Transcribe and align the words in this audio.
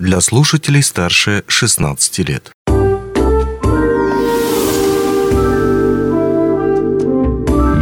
для 0.00 0.20
слушателей 0.22 0.82
старше 0.82 1.44
16 1.46 2.18
лет. 2.20 2.50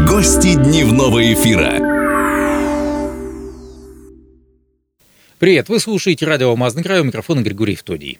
Гости 0.09 0.55
дневного 0.55 1.33
эфира. 1.33 1.79
Привет, 5.39 5.69
вы 5.69 5.79
слушаете 5.79 6.27
радио 6.27 6.51
«Алмазный 6.51 6.83
край», 6.83 7.01
у 7.01 7.05
микрофона 7.05 7.41
Григорий 7.41 7.77
Втодий. 7.77 8.19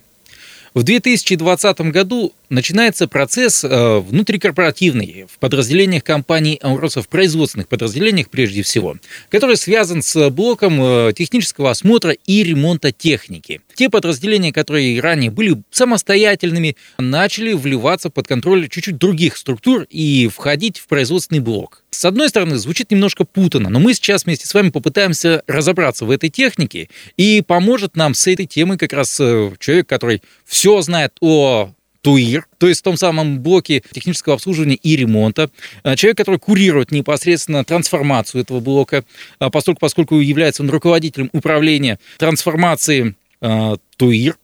В 0.73 0.83
2020 0.83 1.81
году 1.81 2.33
начинается 2.49 3.07
процесс 3.07 3.63
э, 3.63 3.99
внутрикорпоративный 3.99 5.25
в 5.31 5.39
подразделениях 5.39 6.03
компании 6.03 6.59
«Амросов», 6.61 7.05
в 7.05 7.09
производственных 7.09 7.67
подразделениях 7.67 8.29
прежде 8.29 8.61
всего, 8.61 8.97
который 9.29 9.57
связан 9.57 10.01
с 10.01 10.29
блоком 10.29 10.79
э, 10.81 11.13
технического 11.15 11.71
осмотра 11.71 12.11
и 12.11 12.43
ремонта 12.43 12.91
техники. 12.91 13.61
Те 13.73 13.89
подразделения, 13.89 14.51
которые 14.51 14.99
ранее 14.99 15.31
были 15.31 15.61
самостоятельными, 15.71 16.75
начали 16.97 17.53
вливаться 17.53 18.09
под 18.09 18.27
контроль 18.27 18.67
чуть-чуть 18.67 18.97
других 18.97 19.37
структур 19.37 19.87
и 19.89 20.27
входить 20.27 20.79
в 20.79 20.87
производственный 20.87 21.39
блок. 21.39 21.83
С 21.91 22.05
одной 22.05 22.29
стороны, 22.29 22.57
звучит 22.57 22.91
немножко 22.91 23.25
путано, 23.25 23.69
но 23.69 23.79
мы 23.79 23.93
сейчас 23.93 24.25
вместе 24.25 24.47
с 24.47 24.53
вами 24.53 24.69
попытаемся 24.69 25.43
разобраться 25.47 26.05
в 26.05 26.11
этой 26.11 26.29
технике, 26.29 26.89
и 27.17 27.41
поможет 27.45 27.95
нам 27.95 28.13
с 28.13 28.27
этой 28.27 28.45
темой 28.45 28.77
как 28.77 28.93
раз 28.93 29.19
э, 29.19 29.51
человек, 29.59 29.87
который 29.87 30.21
все 30.49 30.81
знает 30.81 31.13
о 31.21 31.71
ТУИР, 32.01 32.47
то 32.57 32.67
есть 32.67 32.79
в 32.79 32.83
том 32.83 32.97
самом 32.97 33.39
блоке 33.41 33.83
технического 33.91 34.35
обслуживания 34.35 34.75
и 34.75 34.95
ремонта. 34.95 35.49
Э, 35.83 35.95
человек, 35.95 36.17
который 36.17 36.39
курирует 36.39 36.91
непосредственно 36.91 37.63
трансформацию 37.63 38.41
этого 38.41 38.59
блока, 38.59 39.03
э, 39.39 39.49
поскольку, 39.51 39.79
поскольку 39.79 40.15
является 40.19 40.63
он 40.63 40.69
руководителем 40.69 41.29
управления 41.33 41.99
трансформации 42.17 43.15
э, 43.41 43.75
ТУИР. 43.97 44.37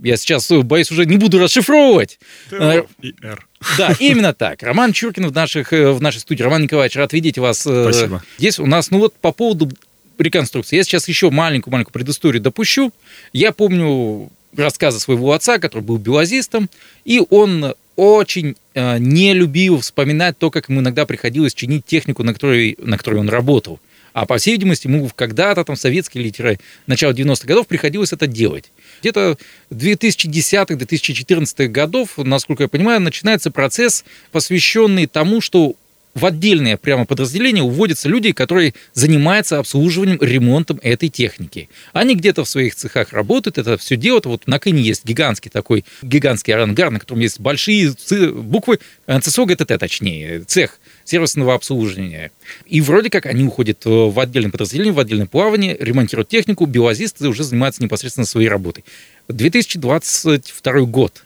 Я 0.00 0.16
сейчас 0.16 0.48
боюсь 0.50 0.92
уже 0.92 1.06
не 1.06 1.16
буду 1.16 1.40
расшифровывать. 1.40 2.20
ТО 2.50 2.86
и 3.02 3.14
Р. 3.20 3.44
Да, 3.76 3.96
именно 3.98 4.32
так. 4.32 4.62
Роман 4.62 4.92
Чуркин 4.92 5.26
в, 5.26 5.32
наших, 5.32 5.72
в 5.72 6.00
нашей 6.00 6.20
студии. 6.20 6.44
Роман 6.44 6.62
Николаевич, 6.62 6.94
рад 6.94 7.12
видеть 7.12 7.36
вас. 7.36 7.62
Спасибо. 7.62 8.22
Здесь 8.38 8.60
у 8.60 8.66
нас, 8.66 8.92
ну 8.92 8.98
вот 8.98 9.14
по 9.16 9.32
поводу 9.32 9.68
реконструкции. 10.16 10.76
Я 10.76 10.84
сейчас 10.84 11.08
еще 11.08 11.30
маленькую-маленькую 11.30 11.92
предысторию 11.92 12.40
допущу. 12.40 12.92
Я 13.32 13.50
помню 13.50 14.30
рассказы 14.58 15.00
своего 15.00 15.32
отца, 15.32 15.58
который 15.58 15.82
был 15.82 15.98
белазистом, 15.98 16.68
и 17.04 17.22
он 17.30 17.74
очень 17.96 18.56
э, 18.74 18.98
не 18.98 19.34
любил 19.34 19.80
вспоминать 19.80 20.38
то, 20.38 20.50
как 20.50 20.68
ему 20.68 20.80
иногда 20.80 21.04
приходилось 21.04 21.54
чинить 21.54 21.84
технику, 21.84 22.22
на 22.22 22.32
которой, 22.32 22.76
на 22.80 22.96
которой 22.96 23.16
он 23.16 23.28
работал. 23.28 23.80
А 24.12 24.24
по 24.26 24.38
всей 24.38 24.52
видимости, 24.52 24.86
ему 24.86 25.10
когда-то 25.14 25.64
там 25.64 25.76
советские 25.76 26.24
или 26.24 26.58
начало 26.86 27.12
90-х 27.12 27.46
годов 27.46 27.66
приходилось 27.66 28.12
это 28.12 28.26
делать. 28.26 28.70
Где-то 29.00 29.36
2010-2014 29.70 31.68
годов, 31.68 32.16
насколько 32.16 32.64
я 32.64 32.68
понимаю, 32.68 33.00
начинается 33.00 33.50
процесс, 33.50 34.04
посвященный 34.32 35.06
тому, 35.06 35.40
что 35.40 35.76
в 36.14 36.26
отдельное 36.26 36.76
прямо 36.76 37.04
подразделение 37.04 37.62
уводятся 37.62 38.08
люди, 38.08 38.32
которые 38.32 38.74
занимаются 38.92 39.58
обслуживанием, 39.58 40.18
ремонтом 40.20 40.80
этой 40.82 41.08
техники. 41.08 41.68
Они 41.92 42.16
где-то 42.16 42.44
в 42.44 42.48
своих 42.48 42.74
цехах 42.74 43.12
работают, 43.12 43.58
это 43.58 43.76
все 43.76 43.96
делают. 43.96 44.26
Вот 44.26 44.46
на 44.46 44.58
Кыне 44.58 44.82
есть 44.82 45.04
гигантский 45.04 45.50
такой, 45.50 45.84
гигантский 46.02 46.52
арангар, 46.54 46.90
на 46.90 46.98
котором 46.98 47.20
есть 47.20 47.38
большие 47.38 47.94
буквы, 48.32 48.80
ЦСО 49.06 49.44
ГТТ 49.44 49.78
точнее, 49.78 50.40
цех 50.40 50.78
сервисного 51.04 51.54
обслуживания. 51.54 52.32
И 52.66 52.80
вроде 52.80 53.10
как 53.10 53.26
они 53.26 53.44
уходят 53.44 53.84
в 53.84 54.18
отдельное 54.18 54.50
подразделение, 54.50 54.92
в 54.92 54.98
отдельное 54.98 55.26
плавание, 55.26 55.76
ремонтируют 55.78 56.28
технику, 56.28 56.66
биолазисты 56.66 57.28
уже 57.28 57.44
занимаются 57.44 57.82
непосредственно 57.82 58.26
своей 58.26 58.48
работой. 58.48 58.84
2022 59.28 60.80
год. 60.82 61.22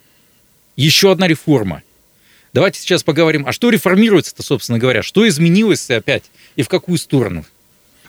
Еще 0.76 1.12
одна 1.12 1.28
реформа– 1.28 1.82
Давайте 2.52 2.80
сейчас 2.80 3.02
поговорим, 3.02 3.46
а 3.46 3.52
что 3.52 3.70
реформируется-то, 3.70 4.42
собственно 4.42 4.78
говоря? 4.78 5.02
Что 5.02 5.26
изменилось 5.26 5.90
опять 5.90 6.24
и 6.56 6.62
в 6.62 6.68
какую 6.68 6.98
сторону? 6.98 7.44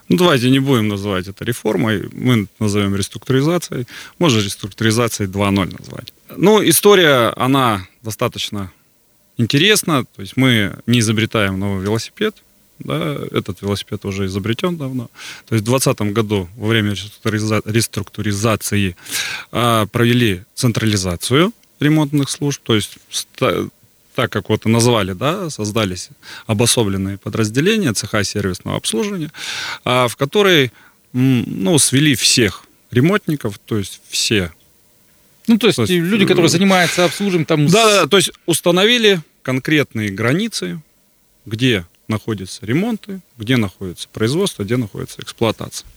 Ну, 0.09 0.17
давайте 0.17 0.49
не 0.49 0.59
будем 0.59 0.89
называть 0.89 1.27
это 1.27 1.45
реформой, 1.45 2.09
мы 2.11 2.47
назовем 2.59 2.95
реструктуризацией. 2.95 3.87
Можно 4.19 4.39
реструктуризацией 4.41 5.29
2.0 5.29 5.79
назвать. 5.79 6.13
Ну, 6.35 6.67
история, 6.67 7.31
она 7.37 7.87
достаточно 8.01 8.71
интересна. 9.37 10.03
То 10.03 10.21
есть 10.21 10.35
мы 10.35 10.77
не 10.87 10.99
изобретаем 10.99 11.57
новый 11.57 11.83
велосипед, 11.83 12.35
да, 12.79 13.17
этот 13.31 13.61
велосипед 13.61 14.03
уже 14.03 14.25
изобретен 14.25 14.75
давно. 14.77 15.09
То 15.47 15.55
есть 15.55 15.65
в 15.65 15.69
2020 15.69 16.13
году 16.13 16.49
во 16.57 16.67
время 16.67 16.95
реструктуризации 17.23 18.97
а, 19.51 19.85
провели 19.85 20.43
централизацию 20.53 21.53
ремонтных 21.79 22.29
служб, 22.29 22.61
то 22.63 22.75
есть 22.75 22.97
так 24.13 24.31
как 24.31 24.49
вот 24.49 24.65
назвали, 24.65 25.13
да, 25.13 25.49
создались 25.49 26.09
обособленные 26.47 27.17
подразделения 27.17 27.93
цеха 27.93 28.23
сервисного 28.23 28.77
обслуживания, 28.77 29.31
а, 29.83 30.07
в 30.07 30.15
которые, 30.15 30.71
ну, 31.13 31.77
свели 31.79 32.15
всех 32.15 32.65
ремонтников, 32.91 33.59
то 33.59 33.77
есть 33.77 34.01
все. 34.09 34.51
Ну, 35.47 35.57
то 35.57 35.67
есть, 35.67 35.77
то 35.77 35.81
есть 35.83 35.93
люди, 35.93 36.25
которые 36.25 36.49
занимаются 36.49 37.05
обслуживанием 37.05 37.45
там... 37.45 37.67
Да, 37.67 37.85
да, 38.01 38.07
то 38.07 38.17
есть 38.17 38.31
установили 38.45 39.21
конкретные 39.41 40.09
границы, 40.09 40.81
где 41.45 41.85
находятся 42.07 42.65
ремонты, 42.65 43.21
где 43.37 43.57
находится 43.57 44.07
производство, 44.07 44.63
где 44.63 44.77
находится 44.77 45.21
эксплуатация. 45.21 45.87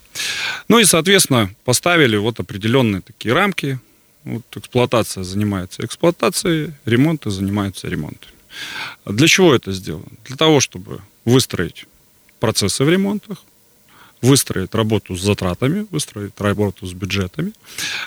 Ну 0.69 0.79
и, 0.79 0.85
соответственно, 0.85 1.55
поставили 1.65 2.17
вот 2.17 2.41
определенные 2.41 3.03
такие 3.03 3.35
рамки, 3.35 3.79
вот 4.27 4.43
эксплуатация 4.57 5.23
занимается 5.23 5.85
эксплуатацией, 5.85 6.73
ремонты 6.85 7.31
занимаются 7.31 7.89
ремонтом. 7.89 8.31
Для 9.05 9.29
чего 9.29 9.55
это 9.55 9.73
сделано? 9.73 10.07
Для 10.25 10.37
того, 10.37 10.61
чтобы 10.61 11.01
выстроить 11.25 11.87
процессы 12.41 12.85
в 12.85 12.89
ремонтах, 12.89 13.43
выстроить 14.23 14.75
работу 14.75 15.15
с 15.15 15.23
затратами, 15.23 15.87
выстроить 15.91 16.41
работу 16.41 16.87
с 16.87 16.93
бюджетами, 16.93 17.53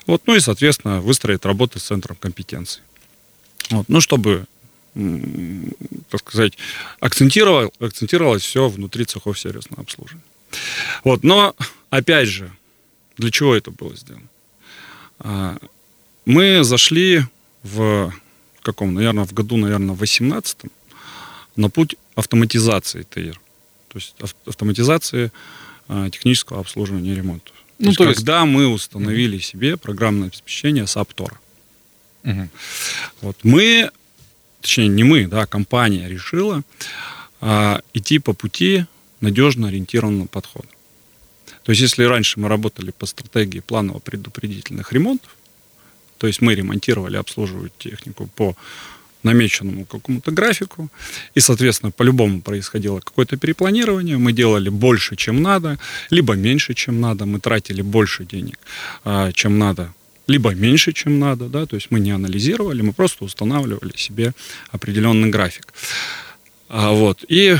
вот, 0.07 0.23
ну 0.25 0.35
и, 0.35 0.39
соответственно, 0.39 1.01
выстроить 1.01 1.45
работу 1.45 1.79
с 1.79 1.83
центром 1.83 2.17
компетенции. 2.17 2.81
Вот, 3.69 3.87
ну, 3.87 4.01
чтобы, 4.01 4.45
так 4.93 6.19
сказать, 6.19 6.57
акцентировал, 6.99 7.71
акцентировалось 7.79 8.43
все 8.43 8.67
внутри 8.67 9.05
цехов 9.05 9.39
сервисного 9.39 9.83
обслуживания. 9.83 10.23
Вот, 11.03 11.23
но, 11.23 11.55
опять 11.91 12.27
же, 12.27 12.51
для 13.17 13.31
чего 13.31 13.55
это 13.55 13.71
было 13.71 13.95
сделано? 13.95 14.27
Мы 16.29 16.63
зашли 16.63 17.23
в 17.63 18.13
каком, 18.61 18.93
наверное, 18.93 19.25
в 19.25 19.33
году, 19.33 19.57
наверное, 19.57 19.95
в 19.95 19.97
18 19.97 20.57
на 21.55 21.69
путь 21.71 21.95
автоматизации 22.13 23.01
ТИР. 23.01 23.41
То 23.87 23.97
есть 23.97 24.15
автоматизации 24.45 25.31
а, 25.87 26.07
технического 26.11 26.59
обслуживания 26.59 27.13
и 27.13 27.15
ремонта. 27.15 27.51
Ну, 27.79 27.85
то, 27.85 27.87
есть, 27.87 27.97
то 27.97 28.03
есть 28.03 28.17
когда 28.17 28.45
мы 28.45 28.67
установили 28.67 29.37
угу. 29.37 29.43
себе 29.43 29.75
программное 29.75 30.27
обеспечение 30.27 30.83
SAP 30.83 31.31
Угу. 32.21 32.49
Вот 33.21 33.37
мы, 33.41 33.89
точнее 34.61 34.87
не 34.87 35.03
мы, 35.03 35.25
да, 35.25 35.47
компания 35.47 36.07
решила 36.07 36.61
а, 37.41 37.81
идти 37.95 38.19
по 38.19 38.33
пути 38.33 38.85
надежно 39.19 39.69
ориентированного 39.69 40.27
подхода. 40.27 40.67
То 41.63 41.71
есть 41.71 41.81
если 41.81 42.03
раньше 42.03 42.39
мы 42.39 42.49
работали 42.49 42.91
по 42.91 43.07
стратегии 43.07 43.61
планово-предупредительных 43.61 44.93
ремонтов, 44.93 45.35
то 46.19 46.27
есть 46.27 46.41
мы 46.41 46.53
ремонтировали, 46.55 47.17
обслуживали 47.17 47.71
технику 47.79 48.29
по 48.35 48.55
намеченному 49.23 49.85
какому-то 49.85 50.31
графику, 50.31 50.89
и, 51.35 51.39
соответственно, 51.39 51.91
по-любому 51.91 52.41
происходило 52.41 52.99
какое-то 52.99 53.37
перепланирование, 53.37 54.17
мы 54.17 54.31
делали 54.31 54.69
больше, 54.69 55.15
чем 55.15 55.41
надо, 55.41 55.77
либо 56.09 56.35
меньше, 56.35 56.73
чем 56.73 57.01
надо, 57.01 57.25
мы 57.25 57.39
тратили 57.39 57.81
больше 57.81 58.25
денег, 58.25 58.59
а, 59.03 59.31
чем 59.31 59.59
надо, 59.59 59.93
либо 60.27 60.53
меньше, 60.53 60.93
чем 60.93 61.19
надо, 61.19 61.49
да, 61.49 61.65
то 61.65 61.75
есть 61.75 61.91
мы 61.91 61.99
не 61.99 62.11
анализировали, 62.11 62.81
мы 62.81 62.93
просто 62.93 63.25
устанавливали 63.25 63.97
себе 63.97 64.33
определенный 64.71 65.29
график. 65.29 65.73
А, 66.69 66.91
вот, 66.91 67.25
и 67.27 67.57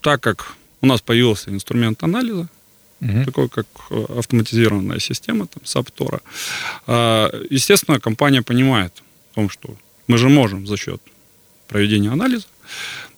так 0.00 0.22
как 0.22 0.54
у 0.80 0.86
нас 0.86 1.00
появился 1.00 1.50
инструмент 1.50 2.02
анализа, 2.02 2.48
угу. 3.02 3.24
такой 3.24 3.48
как 3.48 3.66
э, 3.90 4.04
автоматизированная 4.18 4.98
система, 4.98 5.46
там, 5.46 5.64
Саптора. 5.64 6.20
Естественно, 6.86 8.00
компания 8.00 8.42
понимает 8.42 9.02
о 9.32 9.34
том, 9.34 9.50
что 9.50 9.76
мы 10.06 10.18
же 10.18 10.28
можем 10.28 10.66
за 10.66 10.76
счет 10.76 11.00
проведения 11.68 12.10
анализа 12.10 12.46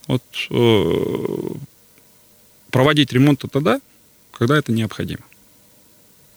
вот, 0.06 0.22
э, 0.50 1.54
проводить 2.70 3.12
ремонт 3.12 3.44
тогда, 3.50 3.80
когда 4.32 4.58
это 4.58 4.72
необходимо. 4.72 5.22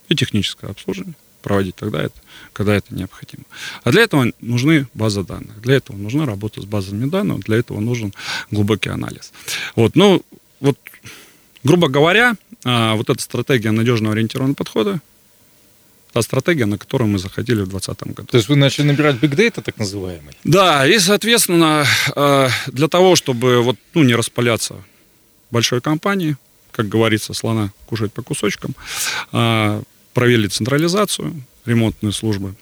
И 0.10 0.16
техническое 0.16 0.68
обслуживание 0.68 1.16
проводить 1.42 1.76
тогда, 1.76 2.02
это, 2.02 2.16
когда 2.54 2.76
это 2.76 2.94
необходимо. 2.94 3.44
А 3.84 3.92
для 3.92 4.02
этого 4.02 4.32
нужны 4.42 4.88
базы 4.94 5.24
данных. 5.24 5.62
Для 5.62 5.76
этого 5.76 5.96
нужна 5.96 6.26
работа 6.26 6.62
с 6.62 6.66
базами 6.66 7.10
данных, 7.10 7.42
для 7.42 7.58
этого 7.58 7.80
нужен 7.80 8.14
глубокий 8.52 8.90
анализ. 8.90 9.32
Вот, 9.76 9.96
ну, 9.96 10.22
вот, 10.60 10.78
грубо 11.64 11.88
говоря, 11.88 12.36
а, 12.68 12.96
вот 12.96 13.10
эта 13.10 13.22
стратегия 13.22 13.72
надежного 13.72 14.14
ориентированного 14.14 14.56
подхода, 14.56 15.00
та 16.12 16.22
стратегия, 16.22 16.66
на 16.66 16.78
которую 16.78 17.08
мы 17.10 17.18
заходили 17.18 17.62
в 17.62 17.70
2020 17.70 18.16
году. 18.16 18.28
То 18.30 18.38
есть 18.38 18.50
вы 18.50 18.56
начали 18.58 18.88
набирать 18.88 19.16
big 19.16 19.36
data, 19.36 19.62
так 19.62 19.78
называемый? 19.78 20.34
Да, 20.44 20.86
и, 20.86 21.00
соответственно, 21.00 21.86
э, 22.16 22.50
для 22.68 22.88
того, 22.88 23.16
чтобы 23.16 23.62
вот, 23.62 23.78
ну, 23.94 24.04
не 24.04 24.16
распаляться 24.16 24.76
большой 25.50 25.80
компании, 25.80 26.36
как 26.72 26.90
говорится, 26.90 27.34
слона 27.34 27.72
кушать 27.86 28.12
по 28.12 28.22
кусочкам, 28.22 28.76
э, 29.32 29.82
провели 30.14 30.50
централизацию, 30.50 31.42
ремонтные 31.66 32.12
службы 32.12 32.56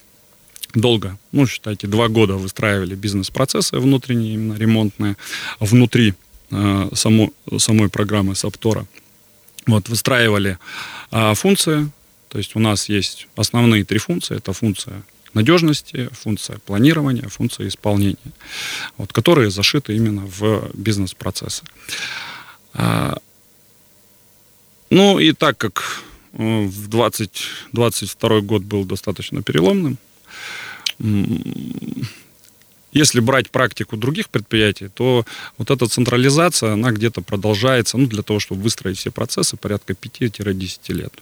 долго, 0.75 1.18
ну, 1.31 1.48
считайте, 1.48 1.88
два 1.88 2.10
года 2.10 2.34
выстраивали 2.36 2.94
бизнес-процессы 2.94 3.80
внутренние, 3.80 4.36
именно 4.36 4.58
ремонтные, 4.58 5.16
внутри 5.60 6.13
э, 6.51 6.90
само, 6.94 7.31
самой 7.58 7.90
программы 7.90 8.36
Саптора. 8.36 8.86
Вот, 9.68 9.90
выстраивали 9.90 10.58
э, 11.12 11.34
функции, 11.34 11.90
то 12.30 12.38
есть 12.38 12.56
у 12.56 12.60
нас 12.60 12.90
есть 12.90 13.28
основные 13.36 13.84
три 13.84 13.98
функции. 13.98 14.38
Это 14.38 14.54
функция 14.54 15.04
надежности, 15.34 16.10
функция 16.14 16.58
планирования, 16.60 17.28
функция 17.28 17.68
исполнения, 17.68 18.18
вот, 18.98 19.12
которые 19.14 19.52
зашиты 19.52 19.96
именно 19.96 20.26
в 20.26 20.72
бизнес-процессы. 20.74 21.64
А, 22.74 23.18
ну 24.90 25.20
и 25.20 25.34
так 25.34 25.58
как 25.58 26.04
э, 26.34 26.66
в 26.66 26.88
2022 26.88 28.42
год 28.42 28.64
был 28.64 28.86
достаточно 28.86 29.44
переломным, 29.44 29.98
если 32.96 33.20
брать 33.20 33.50
практику 33.50 33.98
других 33.98 34.30
предприятий, 34.30 34.88
то 34.88 35.26
вот 35.58 35.70
эта 35.70 35.86
централизация, 35.88 36.74
она 36.74 36.92
где-то 36.92 37.22
продолжается, 37.22 37.98
ну, 37.98 38.08
для 38.08 38.24
того, 38.24 38.40
чтобы 38.40 38.62
выстроить 38.62 38.98
все 38.98 39.12
процессы, 39.12 39.58
порядка 39.58 39.94
5-10 39.94 40.94
лет. 40.94 41.14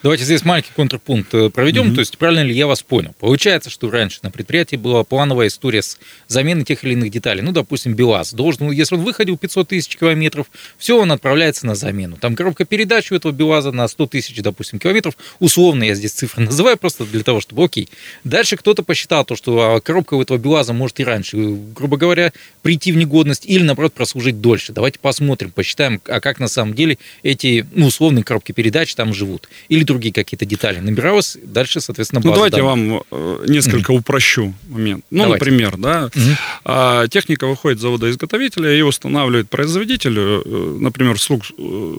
Давайте 0.00 0.22
здесь 0.24 0.44
маленький 0.44 0.70
контрпункт 0.76 1.34
э, 1.34 1.50
проведем. 1.50 1.88
Угу. 1.88 1.94
То 1.94 2.00
есть, 2.00 2.18
правильно 2.18 2.42
ли 2.42 2.54
я 2.54 2.68
вас 2.68 2.82
понял? 2.82 3.16
Получается, 3.18 3.68
что 3.68 3.90
раньше 3.90 4.20
на 4.22 4.30
предприятии 4.30 4.76
была 4.76 5.02
плановая 5.02 5.48
история 5.48 5.82
с 5.82 5.98
заменой 6.28 6.64
тех 6.64 6.84
или 6.84 6.92
иных 6.92 7.10
деталей. 7.10 7.42
Ну, 7.42 7.50
допустим, 7.50 7.94
БелАЗ 7.94 8.34
должен, 8.34 8.66
ну, 8.66 8.72
если 8.72 8.94
он 8.94 9.02
выходил 9.02 9.36
500 9.36 9.68
тысяч 9.68 9.96
километров, 9.96 10.46
все, 10.78 11.00
он 11.00 11.10
отправляется 11.10 11.66
на 11.66 11.74
замену. 11.74 12.16
Там 12.16 12.36
коробка 12.36 12.64
передач 12.64 13.10
у 13.10 13.16
этого 13.16 13.32
БелАЗа 13.32 13.72
на 13.72 13.88
100 13.88 14.06
тысяч, 14.06 14.40
допустим, 14.40 14.78
километров. 14.78 15.16
Условно 15.40 15.82
я 15.82 15.96
здесь 15.96 16.12
цифры 16.12 16.42
называю 16.44 16.76
просто 16.76 17.04
для 17.04 17.24
того, 17.24 17.40
чтобы, 17.40 17.64
окей. 17.64 17.88
Дальше 18.22 18.56
кто-то 18.56 18.84
посчитал 18.84 19.24
то, 19.24 19.34
что 19.34 19.74
а, 19.74 19.80
коробка 19.80 20.14
у 20.14 20.22
этого 20.22 20.38
БелАЗа 20.38 20.74
может 20.74 21.00
и 21.00 21.04
раньше, 21.04 21.36
грубо 21.74 21.96
говоря, 21.96 22.32
прийти 22.62 22.92
в 22.92 22.96
негодность 22.96 23.46
или, 23.46 23.64
наоборот, 23.64 23.94
прослужить 23.94 24.40
дольше. 24.40 24.72
Давайте 24.72 25.00
посмотрим, 25.00 25.50
посчитаем, 25.50 26.00
а 26.06 26.20
как 26.20 26.38
на 26.38 26.46
самом 26.46 26.74
деле 26.74 26.98
эти, 27.24 27.66
ну, 27.72 27.86
условные 27.86 28.22
коробки 28.22 28.52
передач 28.52 28.94
там 28.94 29.12
живут. 29.12 29.48
Или 29.68 29.87
другие 29.88 30.12
какие-то 30.12 30.44
детали 30.46 30.78
набиралось, 30.78 31.36
дальше, 31.42 31.80
соответственно, 31.80 32.20
база 32.20 32.28
Ну, 32.28 32.34
давайте 32.34 32.56
данных. 32.58 32.78
я 32.78 32.92
вам 32.92 33.02
э, 33.10 33.46
несколько 33.48 33.92
mm 33.92 33.96
упрощу 33.98 34.54
момент. 34.68 35.04
Ну, 35.10 35.24
давайте. 35.24 35.44
например, 35.44 35.76
да, 35.76 36.10
mm 36.14 37.08
техника 37.08 37.46
выходит 37.46 37.78
с 37.78 37.82
завода-изготовителя 37.82 38.72
и 38.78 38.82
устанавливает 38.82 39.48
производителю, 39.48 40.42
э, 40.44 40.76
например, 40.80 41.18
срок, 41.18 41.42
э, 41.58 41.94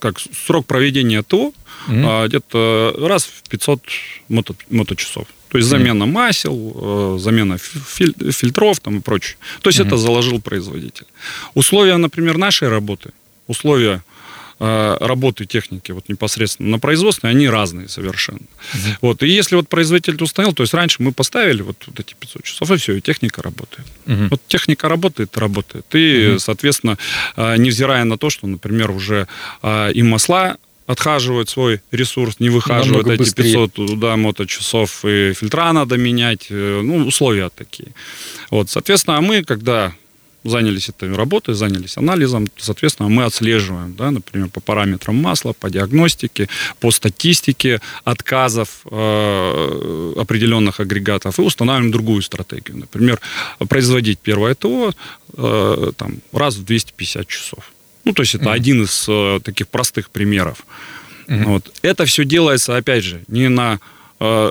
как 0.00 0.20
срок 0.46 0.66
проведения 0.66 1.22
ТО 1.22 1.52
mm 1.88 2.28
где-то 2.28 2.94
раз 2.98 3.24
в 3.24 3.48
500 3.48 3.80
мото, 4.28 4.54
моточасов. 4.70 5.26
То 5.50 5.58
есть 5.58 5.68
замена 5.68 6.04
mm 6.04 6.10
масел, 6.12 7.18
замена 7.18 7.58
фильтров 7.58 8.80
там 8.80 8.98
и 8.98 9.00
прочее. 9.00 9.36
То 9.62 9.70
есть 9.70 9.80
mm 9.80 9.86
это 9.86 9.96
заложил 9.96 10.40
производитель. 10.40 11.06
Условия, 11.54 11.96
например, 11.96 12.38
нашей 12.38 12.68
работы, 12.68 13.10
условия 13.46 14.02
работы 14.58 15.44
техники 15.44 15.92
вот 15.92 16.08
непосредственно 16.08 16.70
на 16.70 16.78
производстве, 16.78 17.28
они 17.28 17.48
разные 17.48 17.88
совершенно. 17.88 18.38
Mm-hmm. 18.38 18.96
Вот, 19.02 19.22
и 19.22 19.28
если 19.28 19.56
вот 19.56 19.68
производитель 19.68 20.22
установил, 20.22 20.54
то 20.54 20.62
есть 20.62 20.74
раньше 20.74 21.02
мы 21.02 21.12
поставили 21.12 21.62
вот, 21.62 21.76
вот 21.86 22.00
эти 22.00 22.14
500 22.18 22.42
часов, 22.42 22.70
и 22.70 22.76
все, 22.76 22.94
и 22.94 23.00
техника 23.00 23.42
работает. 23.42 23.86
Mm-hmm. 24.06 24.28
Вот 24.30 24.40
техника 24.48 24.88
работает, 24.88 25.36
работает. 25.36 25.84
И, 25.94 25.98
mm-hmm. 25.98 26.38
соответственно, 26.38 26.98
э, 27.36 27.56
невзирая 27.58 28.04
на 28.04 28.16
то, 28.16 28.30
что, 28.30 28.46
например, 28.46 28.90
уже 28.90 29.28
э, 29.62 29.92
и 29.92 30.02
масла 30.02 30.56
отхаживают 30.86 31.48
свой 31.50 31.82
ресурс, 31.90 32.36
не 32.38 32.48
выхаживают 32.48 33.08
эти 33.08 33.18
быстрее. 33.18 33.68
500 33.68 33.98
да, 33.98 34.16
моточасов, 34.16 35.04
и 35.04 35.32
фильтра 35.34 35.72
надо 35.72 35.96
менять, 35.96 36.46
ну, 36.48 37.06
условия 37.06 37.50
такие. 37.50 37.88
Вот, 38.50 38.70
соответственно, 38.70 39.18
а 39.18 39.20
мы, 39.20 39.42
когда 39.42 39.94
занялись 40.48 40.88
этой 40.88 41.14
работой, 41.14 41.54
занялись 41.54 41.96
анализом, 41.96 42.46
соответственно, 42.56 43.08
мы 43.08 43.24
отслеживаем, 43.24 43.94
да, 43.94 44.10
например, 44.10 44.48
по 44.48 44.60
параметрам 44.60 45.16
масла, 45.16 45.52
по 45.52 45.70
диагностике, 45.70 46.48
по 46.80 46.90
статистике 46.90 47.80
отказов 48.04 48.80
э, 48.90 50.12
определенных 50.16 50.80
агрегатов 50.80 51.38
и 51.38 51.42
устанавливаем 51.42 51.92
другую 51.92 52.22
стратегию. 52.22 52.78
Например, 52.78 53.20
производить 53.68 54.18
первое 54.18 54.54
ТО 54.54 54.92
э, 55.36 55.92
там, 55.96 56.18
раз 56.32 56.56
в 56.56 56.64
250 56.64 57.28
часов. 57.28 57.72
Ну, 58.04 58.12
то 58.12 58.22
есть 58.22 58.34
это 58.34 58.44
mm-hmm. 58.44 58.52
один 58.52 58.82
из 58.84 59.06
э, 59.08 59.40
таких 59.42 59.68
простых 59.68 60.10
примеров. 60.10 60.64
Mm-hmm. 61.26 61.44
Вот. 61.44 61.72
Это 61.82 62.04
все 62.04 62.24
делается, 62.24 62.76
опять 62.76 63.04
же, 63.04 63.24
не 63.28 63.48
на 63.48 63.80
э, 64.20 64.50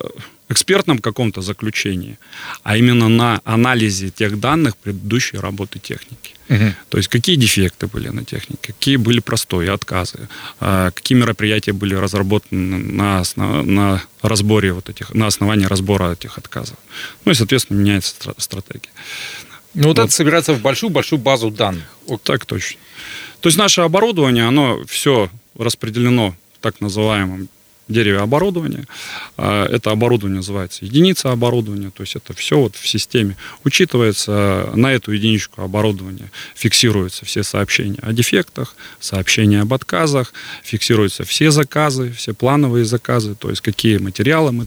экспертном 0.50 1.00
каком-то 1.00 1.42
заключении, 1.42 2.18
а 2.64 2.78
именно 2.78 3.10
на 3.10 3.42
анализе 3.46 4.10
тех 4.10 4.40
данных 4.40 4.78
предыдущей 4.78 5.38
работы 5.38 5.80
техники. 5.80 6.36
Угу. 6.50 6.74
То 6.90 6.98
есть 6.98 7.10
какие 7.10 7.36
дефекты 7.36 7.88
были 7.88 8.10
на 8.10 8.24
технике, 8.24 8.74
какие 8.74 8.98
были 8.98 9.20
простои, 9.20 9.68
отказы, 9.68 10.28
а, 10.60 10.92
какие 10.92 11.18
мероприятия 11.18 11.74
были 11.74 11.96
разработаны 11.96 12.78
на, 12.78 13.20
основ... 13.20 13.66
на 13.66 14.04
разборе 14.22 14.74
вот 14.74 14.90
этих, 14.90 15.14
на 15.14 15.28
основании 15.28 15.66
разбора 15.66 16.14
этих 16.14 16.38
отказов. 16.38 16.78
Ну 17.26 17.32
и, 17.32 17.36
соответственно, 17.36 17.80
меняется 17.80 18.14
стратегия. 18.38 18.92
Ну 19.74 19.88
вот, 19.88 19.98
вот 19.98 20.06
это 20.06 20.14
собирается 20.14 20.54
в 20.54 20.62
большую-большую 20.62 21.20
базу 21.20 21.50
данных. 21.50 21.86
Вот 22.08 22.22
так 22.22 22.46
точно. 22.46 22.80
То 23.42 23.50
есть 23.50 23.58
наше 23.58 23.82
оборудование, 23.82 24.48
оно 24.48 24.84
все 24.88 25.30
распределено 25.58 26.36
в 26.58 26.60
так 26.62 26.82
называемом 26.82 27.50
дереве 27.88 28.20
оборудования. 28.20 28.86
А, 29.38 29.66
это 29.68 29.92
оборудование 29.92 30.38
называется 30.38 30.86
единица 30.86 31.32
оборудования, 31.32 31.92
то 31.92 32.02
есть 32.02 32.16
это 32.16 32.34
все 32.34 32.58
вот 32.58 32.76
в 32.76 32.88
системе. 32.88 33.38
Учитывается 33.64 34.72
на 34.76 34.92
эту 34.92 35.12
единичку 35.12 35.62
оборудования, 35.62 36.32
фиксируются 36.56 37.26
все 37.26 37.44
сообщения 37.44 38.00
о 38.02 38.14
дефектах, 38.14 38.76
сообщения 39.00 39.62
об 39.62 39.74
отказах, 39.74 40.34
фиксируются 40.64 41.24
все 41.24 41.52
заказы, 41.52 42.12
все 42.12 42.34
плановые 42.34 42.86
заказы, 42.86 43.36
то 43.36 43.50
есть 43.50 43.62
какие 43.62 43.98
материалы 43.98 44.52
мы 44.52 44.66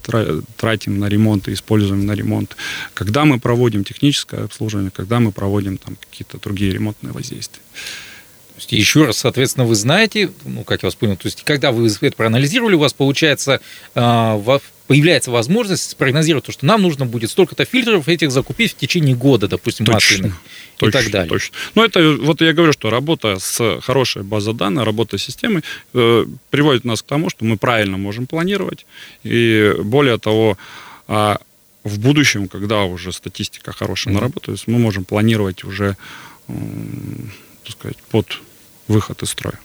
тратим 0.57 0.99
на 0.99 1.09
ремонт 1.09 1.49
и 1.49 1.55
используем 1.55 2.07
на 2.07 2.13
ремонт, 2.13 2.57
когда 2.95 3.25
мы 3.25 3.41
проводим 3.41 3.85
техническое 3.85 4.45
обслуживание, 4.45 4.91
когда 4.91 5.19
мы 5.19 5.33
проводим 5.33 5.77
там 5.79 5.97
какие-то 5.97 6.39
другие 6.39 6.73
ремонтные 6.73 7.13
воздействия 7.13 7.63
есть, 8.59 8.73
еще 8.73 9.05
раз, 9.07 9.19
соответственно, 9.19 9.67
вы 9.67 9.75
знаете, 9.75 10.31
ну, 10.45 10.65
как 10.65 10.83
я 10.83 10.87
вас 10.87 10.95
понял, 10.95 11.17
то 11.17 11.27
есть, 11.27 11.43
когда 11.45 11.73
вы 11.73 11.89
это 11.89 12.17
проанализировали, 12.17 12.75
у 12.75 12.81
вас 12.81 12.93
получается, 12.93 13.61
а, 13.95 14.61
появляется 14.89 15.31
возможность 15.31 15.91
спрогнозировать 15.91 16.47
то, 16.47 16.53
что 16.53 16.67
нам 16.67 16.83
нужно 16.83 17.07
будет 17.07 17.31
столько-то 17.31 17.65
фильтров 17.67 18.09
этих 18.09 18.33
закупить 18.33 18.73
в 18.73 18.77
течение 18.77 19.15
года, 19.15 19.47
допустим, 19.47 19.85
точно, 19.87 20.35
точно, 20.79 20.99
и 20.99 21.03
так 21.03 21.13
далее. 21.13 21.29
Точно. 21.29 21.55
Ну, 21.75 21.85
это 21.85 22.17
вот 22.21 22.41
я 22.41 22.53
говорю, 22.55 22.73
что 22.73 22.89
работа 22.89 23.37
с 23.39 23.81
хорошей 23.83 24.23
базой 24.23 24.55
данных, 24.55 24.85
работа 24.85 25.19
с 25.19 25.23
системой 25.23 25.63
э, 25.93 26.25
приводит 26.51 26.85
нас 26.85 27.03
к 27.03 27.07
тому, 27.07 27.29
что 27.29 27.45
мы 27.45 27.59
правильно 27.59 27.99
можем 27.99 28.27
планировать. 28.27 28.87
И 29.25 29.75
более 29.79 30.19
того, 30.19 30.57
э, 31.07 31.37
в 31.85 31.99
будущем, 32.01 32.49
когда 32.49 32.85
уже 32.85 33.13
статистика 33.13 33.73
хорошая 33.73 34.13
mm-hmm. 34.13 34.17
наработает, 34.17 34.63
мы 34.67 34.79
можем 34.79 35.05
планировать 35.05 35.65
уже, 35.65 35.97
э, 36.49 36.53
так 37.65 37.73
сказать, 37.73 37.99
под 38.11 38.41
выход 38.89 39.23
из 39.23 39.31
строя. 39.31 39.59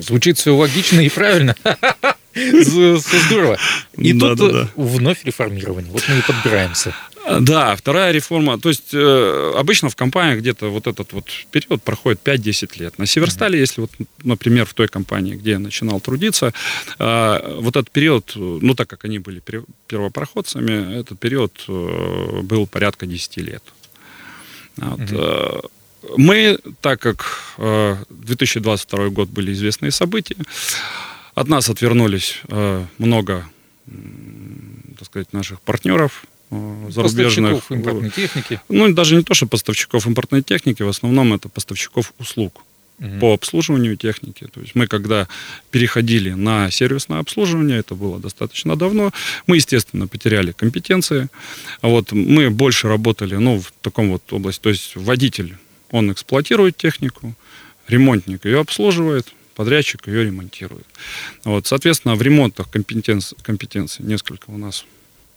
Звучит 0.00 0.38
все 0.38 0.54
логично 0.54 1.00
и 1.00 1.08
правильно. 1.08 1.54
Здорово. 2.34 3.58
И 3.96 4.12
да, 4.12 4.30
тут 4.30 4.38
да, 4.38 4.62
да. 4.62 4.70
вновь 4.76 5.24
реформирование. 5.24 5.92
Вот 5.92 6.04
мы 6.08 6.18
и 6.18 6.22
подбираемся. 6.22 6.94
Да, 7.40 7.74
вторая 7.74 8.12
реформа. 8.12 8.58
То 8.58 8.68
есть 8.68 8.92
э, 8.92 9.52
обычно 9.56 9.88
в 9.88 9.96
компаниях 9.96 10.40
где-то 10.40 10.68
вот 10.68 10.86
этот 10.86 11.12
вот 11.12 11.24
период 11.50 11.82
проходит 11.82 12.20
5-10 12.22 12.78
лет. 12.78 12.98
На 12.98 13.06
Северстале, 13.06 13.56
mm-hmm. 13.56 13.60
если 13.60 13.80
вот, 13.80 13.90
например, 14.22 14.66
в 14.66 14.74
той 14.74 14.88
компании, 14.88 15.34
где 15.34 15.52
я 15.52 15.58
начинал 15.58 16.00
трудиться, 16.00 16.52
э, 16.98 17.58
вот 17.60 17.76
этот 17.76 17.90
период, 17.90 18.32
ну 18.36 18.74
так 18.74 18.88
как 18.88 19.04
они 19.04 19.20
были 19.20 19.42
первопроходцами, 19.86 21.00
этот 21.00 21.18
период 21.18 21.64
э, 21.66 22.40
был 22.42 22.66
порядка 22.66 23.06
10 23.06 23.36
лет. 23.38 23.62
Вот, 24.76 24.98
mm-hmm. 24.98 25.70
Мы, 26.16 26.58
так 26.80 27.00
как 27.00 27.54
2022 27.56 29.04
э, 29.04 29.08
год 29.10 29.28
были 29.28 29.52
известные 29.52 29.90
события, 29.90 30.36
от 31.34 31.48
нас 31.48 31.68
отвернулись 31.68 32.40
э, 32.48 32.84
много, 32.98 33.46
так 34.98 35.06
сказать, 35.06 35.32
наших 35.32 35.60
партнеров 35.60 36.24
э, 36.50 36.86
зарубежных. 36.90 37.54
Поставщиков 37.54 37.72
импортной 37.72 38.10
техники. 38.10 38.60
Ну, 38.68 38.92
даже 38.92 39.16
не 39.16 39.22
то, 39.22 39.34
что 39.34 39.46
поставщиков 39.46 40.06
импортной 40.06 40.42
техники, 40.42 40.82
в 40.82 40.88
основном 40.88 41.34
это 41.34 41.48
поставщиков 41.48 42.12
услуг. 42.18 42.62
угу. 42.98 43.18
по 43.20 43.34
обслуживанию 43.34 43.96
техники. 43.96 44.46
То 44.52 44.60
есть 44.60 44.74
мы, 44.74 44.86
когда 44.86 45.28
переходили 45.70 46.30
на 46.30 46.70
сервисное 46.70 47.18
обслуживание, 47.18 47.78
это 47.78 47.94
было 47.94 48.18
достаточно 48.18 48.76
давно, 48.76 49.12
мы, 49.46 49.56
естественно, 49.56 50.06
потеряли 50.06 50.52
компетенции. 50.52 51.28
А 51.80 51.88
вот 51.88 52.12
мы 52.12 52.50
больше 52.50 52.88
работали, 52.88 53.36
ну, 53.36 53.60
в 53.60 53.72
таком 53.80 54.10
вот 54.10 54.32
области. 54.32 54.60
То 54.60 54.70
есть 54.70 54.96
водитель, 54.96 55.56
он 55.90 56.12
эксплуатирует 56.12 56.76
технику, 56.76 57.34
ремонтник 57.86 58.44
ее 58.44 58.60
обслуживает, 58.60 59.32
подрядчик 59.54 60.06
ее 60.08 60.24
ремонтирует. 60.24 60.86
Вот, 61.44 61.66
соответственно, 61.66 62.14
в 62.14 62.22
ремонтах 62.22 62.70
компетенции, 62.70 63.36
компетенции 63.42 64.02
несколько 64.02 64.50
у 64.50 64.58
нас 64.58 64.84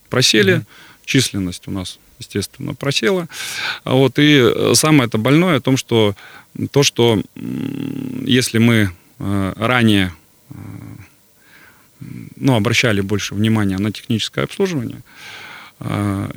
просели, 0.10 0.58
mm-hmm. 0.58 0.66
численность 1.06 1.68
у 1.68 1.72
нас, 1.72 2.00
естественно, 2.20 2.74
просела. 2.74 3.28
А 3.84 3.94
вот, 3.94 4.20
и 4.20 4.40
э, 4.40 4.74
самое 4.76 5.08
это 5.08 5.18
больное 5.18 5.58
о 5.58 5.62
том, 5.62 5.78
что 5.78 6.16
то, 6.72 6.84
что 6.84 7.22
если 7.36 8.58
мы 8.58 8.92
э, 9.20 9.54
ранее 9.56 10.14
э, 10.50 10.54
ну, 12.36 12.56
обращали 12.56 13.02
больше 13.02 13.36
внимания 13.36 13.78
на 13.78 13.92
техническое 13.92 14.44
обслуживание 14.44 15.02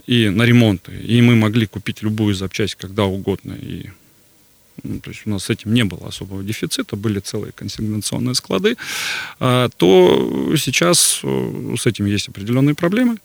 и 0.06 0.28
на 0.28 0.42
ремонты, 0.42 0.92
и 0.92 1.22
мы 1.22 1.34
могли 1.34 1.66
купить 1.66 2.02
любую 2.02 2.34
запчасть 2.34 2.74
когда 2.74 3.04
угодно 3.04 3.52
и 3.52 3.90
ну, 4.82 5.00
то 5.00 5.10
есть 5.10 5.22
у 5.26 5.30
нас 5.30 5.44
с 5.44 5.50
этим 5.50 5.74
не 5.74 5.84
было 5.84 6.08
особого 6.08 6.42
дефицита, 6.42 6.96
были 6.96 7.20
целые 7.20 7.52
консигнационные 7.52 8.34
склады, 8.34 8.76
а, 9.38 9.68
то 9.76 10.54
сейчас 10.56 11.20
э, 11.22 11.74
с 11.78 11.86
этим 11.86 12.06
есть 12.06 12.28
определенные 12.28 12.74
проблемы 12.74 13.16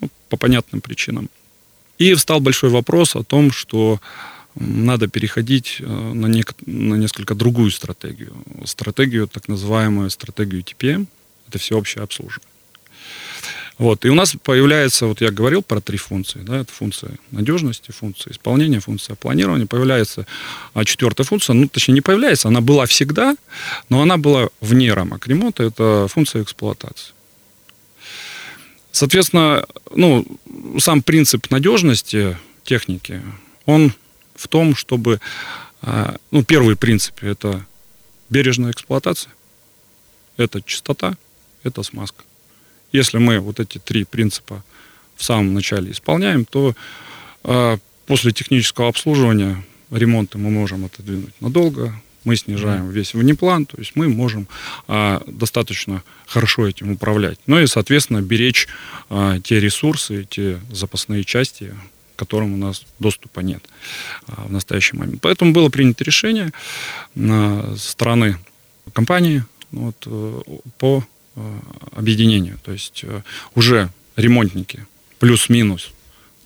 ну, 0.00 0.08
по 0.28 0.36
понятным 0.36 0.80
причинам. 0.80 1.28
И 1.98 2.14
встал 2.14 2.40
большой 2.40 2.70
вопрос 2.70 3.16
о 3.16 3.22
том, 3.22 3.52
что 3.52 4.00
надо 4.54 5.06
переходить 5.08 5.76
э, 5.80 5.84
на, 5.86 6.26
нек- 6.26 6.56
на 6.66 6.94
несколько 6.94 7.34
другую 7.34 7.70
стратегию. 7.70 8.32
Стратегию, 8.64 9.28
так 9.28 9.48
называемую 9.48 10.10
стратегию 10.10 10.62
TPM, 10.62 11.06
это 11.48 11.58
всеобщее 11.58 12.02
обслуживание. 12.02 12.49
Вот. 13.80 14.04
И 14.04 14.10
у 14.10 14.14
нас 14.14 14.36
появляется, 14.42 15.06
вот 15.06 15.22
я 15.22 15.30
говорил 15.30 15.62
про 15.62 15.80
три 15.80 15.96
функции, 15.96 16.40
да, 16.40 16.58
это 16.58 16.70
функция 16.70 17.12
надежности, 17.30 17.92
функция 17.92 18.30
исполнения, 18.30 18.78
функция 18.78 19.16
планирования. 19.16 19.64
Появляется 19.64 20.26
а 20.74 20.84
четвертая 20.84 21.26
функция, 21.26 21.54
ну, 21.54 21.66
точнее, 21.66 21.94
не 21.94 22.02
появляется, 22.02 22.48
она 22.48 22.60
была 22.60 22.84
всегда, 22.84 23.36
но 23.88 24.02
она 24.02 24.18
была 24.18 24.50
вне 24.60 24.92
рамок 24.92 25.26
ремонта, 25.26 25.62
это 25.62 26.08
функция 26.10 26.42
эксплуатации. 26.42 27.14
Соответственно, 28.92 29.64
ну, 29.94 30.26
сам 30.78 31.00
принцип 31.00 31.50
надежности 31.50 32.36
техники, 32.64 33.22
он 33.64 33.94
в 34.34 34.46
том, 34.48 34.76
чтобы, 34.76 35.22
а, 35.80 36.16
ну, 36.30 36.44
первый 36.44 36.76
принцип– 36.76 37.14
это 37.22 37.64
бережная 38.28 38.72
эксплуатация, 38.72 39.32
это 40.36 40.60
чистота, 40.60 41.16
это 41.62 41.82
смазка. 41.82 42.24
Если 42.92 43.18
мы 43.18 43.38
вот 43.40 43.60
эти 43.60 43.78
три 43.78 44.04
принципа 44.04 44.62
в 45.16 45.24
самом 45.24 45.54
начале 45.54 45.92
исполняем, 45.92 46.44
то 46.44 46.74
э, 47.44 47.78
после 48.06 48.32
технического 48.32 48.88
обслуживания 48.88 49.64
ремонта 49.90 50.38
мы 50.38 50.50
можем 50.50 50.84
отодвинуть 50.84 51.34
надолго, 51.40 51.94
мы 52.24 52.36
снижаем 52.36 52.88
mm 52.88 52.92
весь 52.92 53.14
внеплан, 53.14 53.66
то 53.66 53.76
есть 53.78 53.92
мы 53.94 54.08
можем 54.08 54.46
а, 54.88 55.22
достаточно 55.26 56.02
хорошо 56.26 56.66
этим 56.66 56.92
управлять. 56.92 57.38
Ну 57.46 57.58
и, 57.58 57.66
соответственно, 57.66 58.20
беречь 58.20 58.68
а, 59.08 59.38
те 59.40 59.60
ресурсы, 59.60 60.26
те 60.28 60.60
запасные 60.70 61.24
части, 61.24 61.74
к 62.14 62.18
которым 62.18 62.52
у 62.52 62.56
нас 62.56 62.84
доступа 62.98 63.40
нет 63.40 63.62
а, 64.26 64.46
в 64.48 64.52
настоящий 64.52 64.96
момент. 64.96 65.20
Поэтому 65.22 65.52
было 65.52 65.70
принято 65.70 66.04
решение 66.04 66.52
а, 67.16 67.74
со 67.76 67.90
стороны 67.90 68.36
компании 68.92 69.44
вот, 69.70 69.96
э, 70.06 70.40
по 70.78 71.04
объединению. 71.92 72.58
То 72.64 72.72
есть 72.72 73.04
э, 73.04 73.22
уже 73.54 73.90
ремонтники 74.16 74.86
плюс-минус 75.18 75.90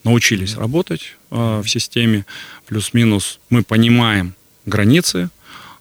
научились 0.03 0.57
работать 0.57 1.17
э, 1.31 1.63
в 1.63 1.69
системе, 1.69 2.27
плюс-минус 2.67 3.39
мы 3.51 3.63
понимаем 3.63 4.35
границы 4.67 5.31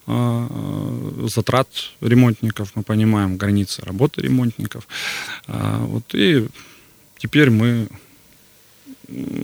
затрат 0.06 1.70
ремонтников, 2.02 2.76
мы 2.76 2.84
понимаем 2.84 3.38
границы 3.38 3.82
работы 3.84 4.22
ремонтников. 4.22 4.86
Вот, 5.48 6.04
и 6.14 6.46
теперь 7.18 7.50
мы 7.50 7.88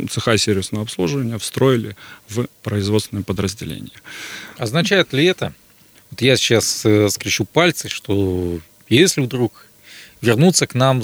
цеха 0.09 0.38
сервисного 0.38 0.83
обслуживания 0.83 1.38
встроили 1.38 1.95
в 2.27 2.47
производственное 2.61 3.23
подразделение. 3.23 4.01
Означает 4.57 5.13
ли 5.13 5.23
это, 5.23 5.53
вот 6.11 6.21
я 6.21 6.35
сейчас 6.35 6.85
скрещу 7.13 7.45
пальцы, 7.45 7.88
что 7.88 8.59
если 8.89 9.22
вдруг 9.22 9.65
вернутся 10.22 10.67
к 10.67 10.74
нам 10.74 11.01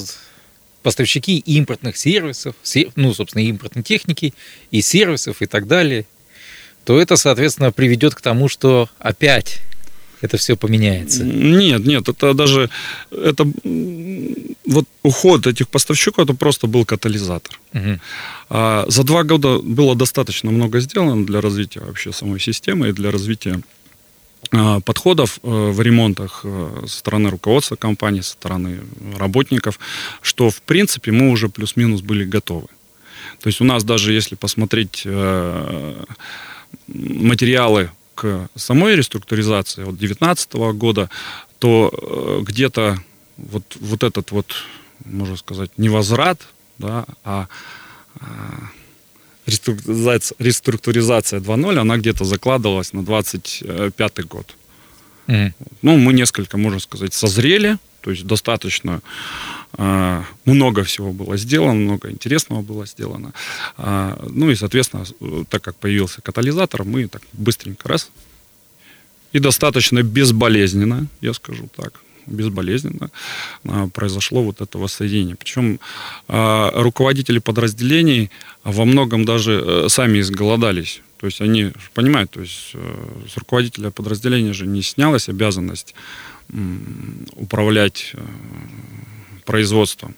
поставщики 0.84 1.40
импортных 1.40 1.98
сервисов, 1.98 2.56
ну, 2.96 3.14
собственно, 3.14 3.44
импортной 3.44 3.84
техники 3.84 4.34
и 4.72 4.82
сервисов 4.82 5.42
и 5.42 5.46
так 5.46 5.68
далее, 5.68 6.06
то 6.84 7.00
это, 7.00 7.16
соответственно, 7.16 7.72
приведет 7.72 8.14
к 8.14 8.22
тому, 8.22 8.48
что 8.48 8.90
опять 9.00 9.62
это 10.22 10.38
все 10.38 10.56
поменяется. 10.56 11.24
Нет, 11.24 11.86
нет, 11.86 12.08
это 12.08 12.34
даже 12.34 12.70
это 13.12 13.52
вот 14.66 14.86
уход 15.04 15.48
этих 15.48 15.68
поставщиков 15.68 16.26
это 16.26 16.34
просто 16.34 16.68
был 16.68 16.86
катализатор. 16.86 17.60
Угу. 17.74 18.00
А, 18.50 18.86
за 18.88 19.04
два 19.04 19.24
года 19.24 19.60
было 19.60 19.96
достаточно 19.96 20.52
много 20.52 20.80
сделано 20.80 21.26
для 21.26 21.42
развития 21.42 21.82
вообще 21.82 22.12
самой 22.12 22.40
системы 22.40 22.90
и 22.90 22.92
для 22.92 23.12
развития 23.12 23.62
подходов 24.84 25.40
э, 25.44 25.48
в 25.50 25.82
ремонтах 25.82 26.42
э, 26.44 26.84
со 26.88 27.00
стороны 27.00 27.30
руководства 27.30 27.76
компании, 27.76 28.22
со 28.22 28.32
стороны 28.32 28.80
работников, 29.18 29.80
что 30.22 30.50
в 30.50 30.62
принципе 30.62 31.12
мы 31.12 31.30
уже 31.32 31.50
плюс-минус 31.50 32.02
были 32.02 32.26
готовы. 32.26 32.68
То 33.42 33.48
есть 33.48 33.62
у 33.62 33.64
нас 33.64 33.84
даже 33.84 34.14
если 34.14 34.36
посмотреть 34.36 35.06
материалы 36.88 37.92
к 38.16 38.48
самой 38.56 38.96
реструктуризации 38.96 39.82
от 39.82 39.98
2019 39.98 40.54
года, 40.74 41.10
то 41.60 42.42
где-то 42.48 42.98
вот, 43.38 43.78
вот 43.80 44.04
этот 44.04 44.32
вот, 44.32 44.56
можно 45.04 45.36
сказать, 45.36 45.72
не 45.78 45.90
возврат, 45.90 46.42
да, 46.78 47.06
а, 47.24 47.48
а 48.20 48.26
реструктуризация, 49.46 50.36
реструктуризация 50.40 51.40
2.0, 51.40 51.78
она 51.78 51.98
где-то 51.98 52.26
закладывалась 52.26 52.94
на 52.94 53.04
25 53.04 54.28
год. 54.28 54.56
Mm. 55.28 55.54
Ну, 55.82 55.98
мы 55.98 56.14
несколько, 56.14 56.58
можно 56.58 56.80
сказать, 56.80 57.14
созрели, 57.14 57.78
то 58.02 58.12
есть 58.12 58.26
достаточно 58.28 59.02
э, 59.78 60.24
много 60.46 60.84
всего 60.84 61.12
было 61.12 61.38
сделано, 61.38 61.74
много 61.74 62.12
интересного 62.12 62.62
было 62.62 62.86
сделано. 62.86 63.34
А, 63.78 64.24
ну 64.30 64.52
и, 64.52 64.56
соответственно, 64.56 65.06
так 65.50 65.64
как 65.64 65.76
появился 65.76 66.22
катализатор, 66.22 66.84
мы 66.84 67.08
так 67.08 67.24
быстренько 67.34 67.88
раз 67.90 68.12
и 69.32 69.40
достаточно 69.40 70.04
безболезненно, 70.04 71.08
я 71.22 71.34
скажу 71.34 71.68
так, 71.76 72.00
безболезненно 72.28 73.10
а, 73.66 73.88
произошло 73.88 74.44
вот 74.44 74.62
это 74.62 74.78
воссоединение. 74.78 75.36
Причем 75.36 75.80
а, 76.28 76.72
руководители 76.76 77.40
подразделений 77.40 78.32
во 78.64 78.86
многом 78.86 79.26
даже 79.26 79.64
э, 79.64 79.90
сами 79.90 80.20
изголодались. 80.20 81.02
То 81.18 81.28
есть 81.28 81.40
они 81.40 81.72
понимают, 81.94 82.32
то 82.32 82.42
есть 82.42 82.72
э, 82.74 83.06
с 83.32 83.38
руководителя 83.38 83.92
подразделения 83.92 84.54
же 84.54 84.66
не 84.66 84.82
снялась 84.82 85.30
обязанность 85.30 85.94
управлять 87.36 88.12
э, 88.14 88.22
производством. 89.46 90.16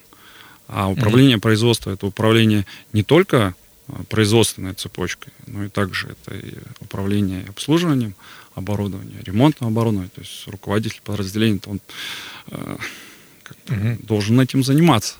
А 0.67 0.89
управление 0.89 1.37
mm-hmm. 1.37 1.41
производством 1.41 1.93
это 1.93 2.07
управление 2.07 2.65
не 2.93 3.03
только 3.03 3.55
производственной 4.09 4.73
цепочкой, 4.73 5.31
но 5.45 5.63
и 5.63 5.69
также 5.69 6.09
это 6.09 6.35
и 6.35 6.55
управление 6.81 7.45
обслуживанием, 7.47 8.15
оборудования, 8.57 9.21
ремонтного 9.23 9.71
оборудования. 9.71 10.09
То 10.13 10.21
есть 10.21 10.47
руководитель 10.47 11.01
подразделения, 11.03 11.59
он 11.67 11.79
э, 12.47 12.77
угу. 13.69 13.97
должен 14.01 14.39
этим 14.39 14.63
заниматься. 14.63 15.15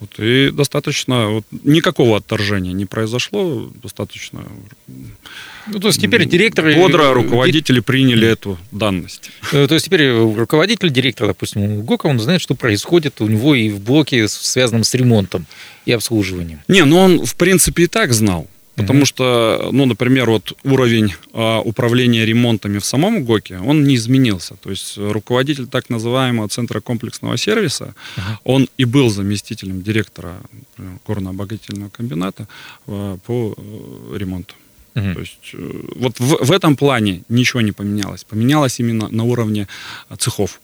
Вот, 0.00 0.10
и 0.18 0.50
достаточно, 0.50 1.28
вот, 1.28 1.44
никакого 1.62 2.16
отторжения 2.16 2.72
не 2.72 2.84
произошло, 2.84 3.70
достаточно... 3.82 4.44
Ну, 5.66 5.78
то 5.78 5.86
есть 5.86 6.00
теперь 6.00 6.26
директоры... 6.26 6.74
Бодро 6.74 7.14
руководители 7.14 7.80
приняли 7.80 8.28
эту 8.28 8.58
данность. 8.72 9.30
Э, 9.52 9.66
то 9.68 9.74
есть 9.74 9.86
теперь 9.86 10.10
руководитель, 10.10 10.90
директор, 10.90 11.28
допустим, 11.28 11.82
ГОКа, 11.82 12.06
он 12.06 12.18
знает, 12.18 12.40
что 12.40 12.54
происходит 12.54 13.20
у 13.20 13.28
него 13.28 13.54
и 13.54 13.70
в 13.70 13.80
блоке, 13.80 14.26
связанном 14.28 14.82
с 14.82 14.92
ремонтом 14.94 15.46
и 15.86 15.92
обслуживанием. 15.92 16.60
Не, 16.66 16.84
ну 16.84 16.98
он, 16.98 17.24
в 17.24 17.36
принципе, 17.36 17.84
и 17.84 17.86
так 17.86 18.12
знал. 18.12 18.48
Потому 18.76 19.00
mm 19.00 19.06
что, 19.06 19.68
ну, 19.72 19.86
например, 19.86 20.30
вот 20.30 20.56
уровень 20.64 21.14
э, 21.32 21.58
управления 21.64 22.26
ремонтами 22.26 22.78
в 22.78 22.84
самом 22.84 23.24
ГОКе, 23.24 23.58
он 23.58 23.84
не 23.84 23.94
изменился. 23.94 24.56
То 24.56 24.70
есть 24.70 24.98
руководитель 24.98 25.66
так 25.66 25.90
называемого 25.90 26.48
центра 26.48 26.80
комплексного 26.80 27.36
сервиса, 27.36 27.94
mm 28.16 28.22
он 28.44 28.68
и 28.80 28.84
был 28.84 29.10
заместителем 29.10 29.82
директора 29.82 30.34
горно-обогатительного 31.06 31.90
комбината 31.90 32.48
э, 32.86 33.18
по 33.26 33.54
э, 33.56 34.16
ремонту. 34.18 34.54
То 34.94 35.20
есть 35.20 35.50
э, 35.54 35.82
вот 35.96 36.20
в, 36.20 36.44
в 36.44 36.52
этом 36.52 36.76
плане 36.76 37.22
ничего 37.28 37.62
не 37.62 37.72
поменялось. 37.72 38.24
Поменялось 38.24 38.78
именно 38.78 39.08
на 39.08 39.24
уровне 39.24 39.66
а, 40.08 40.16
цехов. 40.16 40.60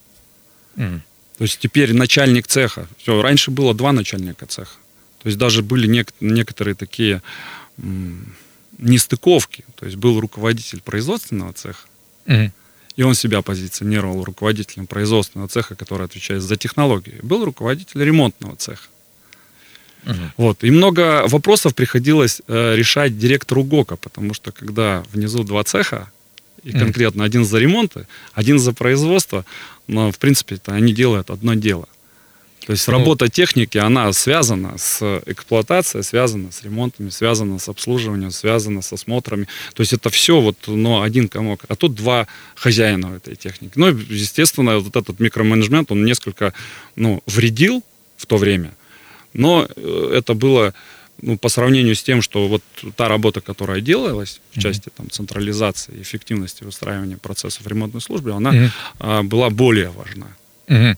Мгм. 0.76 1.02
То 1.38 1.45
есть 1.45 1.59
теперь 1.59 1.95
начальник 1.95 2.47
цеха. 2.47 2.87
Все, 2.99 3.23
раньше 3.23 3.50
было 3.50 3.75
два 3.75 3.93
начальника 3.93 4.47
цеха. 4.47 4.76
То 5.23 5.29
есть 5.29 5.38
даже 5.38 5.62
были 5.62 5.88
нек- 5.88 6.14
некоторые 6.21 6.75
такие 6.75 7.23
нестыковки. 8.79 9.65
То 9.77 9.87
есть 9.87 9.97
был 9.97 10.21
руководитель 10.21 10.81
производственного 10.81 11.53
цеха, 11.53 11.87
Мгм. 12.27 12.53
и 12.97 13.03
он 13.03 13.15
себя 13.15 13.43
позиционировал 13.43 14.25
руководителем 14.25 14.87
производственного 14.87 15.49
цеха, 15.49 15.75
который 15.75 16.07
отвечает 16.07 16.43
за 16.43 16.57
технологии. 16.57 17.19
Был 17.23 17.45
руководитель 17.45 18.03
ремонтного 18.05 18.57
цеха. 18.57 18.89
Мгм. 20.05 20.33
Вот. 20.39 20.65
И 20.65 20.71
много 20.71 21.25
вопросов 21.29 21.75
приходилось 21.75 22.41
э, 22.49 22.75
решать 22.77 23.19
директору 23.19 23.65
ГОКа, 23.65 23.97
потому 23.97 24.33
что 24.35 24.50
когда 24.50 25.05
внизу 25.12 25.45
два 25.45 25.62
цеха, 25.65 26.11
и 26.62 26.73
конкретно 26.73 27.25
один 27.25 27.45
за 27.45 27.59
ремонты, 27.59 28.07
один 28.35 28.59
за 28.59 28.73
производство, 28.75 29.45
но 29.87 30.11
в 30.12 30.19
принципе 30.19 30.57
это 30.57 30.75
они 30.75 30.93
делают 30.93 31.31
одно 31.31 31.55
дело. 31.55 31.89
То 32.67 32.73
есть 32.73 32.87
Ну. 32.88 32.93
работа 32.93 33.29
техники, 33.29 33.79
она 33.79 34.12
связана 34.12 34.76
с 34.79 35.21
эксплуатацией, 35.26 36.05
связана 36.05 36.52
с 36.52 36.62
ремонтами, 36.62 37.11
связана 37.11 37.59
с 37.59 37.69
обслуживанием, 37.69 38.31
связана 38.31 38.83
с 38.83 38.93
осмотрами. 38.93 39.47
То 39.75 39.81
есть 39.81 39.93
это 39.93 40.11
все 40.11 40.40
вот, 40.40 40.57
но 40.67 41.02
один 41.02 41.29
комок. 41.29 41.64
А 41.69 41.75
тут 41.75 41.95
два 41.95 42.26
хозяина 42.55 43.17
этой 43.17 43.35
техники. 43.37 43.73
Ну, 43.76 43.88
естественно, 43.88 44.79
вот 44.79 44.95
этот 44.95 45.21
микроменеджмент, 45.21 45.90
он 45.90 46.05
несколько, 46.05 46.52
ну, 46.97 47.23
вредил 47.26 47.83
в 48.17 48.26
то 48.26 48.37
время. 48.37 48.73
Но 49.33 49.67
э, 49.76 50.12
это 50.17 50.35
было 50.35 50.75
ну, 51.23 51.37
по 51.37 51.49
сравнению 51.50 51.95
с 51.95 52.02
тем, 52.02 52.23
что 52.23 52.49
вот 52.49 52.62
та 52.97 53.09
работа, 53.09 53.40
которая 53.40 53.81
делалась 53.81 54.40
в 54.52 54.59
части 54.61 54.90
там, 54.97 55.11
централизации, 55.11 56.00
эффективности 56.00 56.64
выстраивания 56.64 57.17
процессов 57.19 57.67
ремонтной 57.67 58.00
службы, 58.00 58.33
она 58.33 58.52
Мгм. 58.52 58.71
а, 58.99 59.23
была 59.23 59.50
более 59.50 59.90
важна. 59.90 60.29
Мгм. 60.69 60.97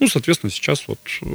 Ну, 0.00 0.08
соответственно, 0.08 0.50
сейчас 0.50 0.84
вот 0.86 0.98
э, 1.22 1.26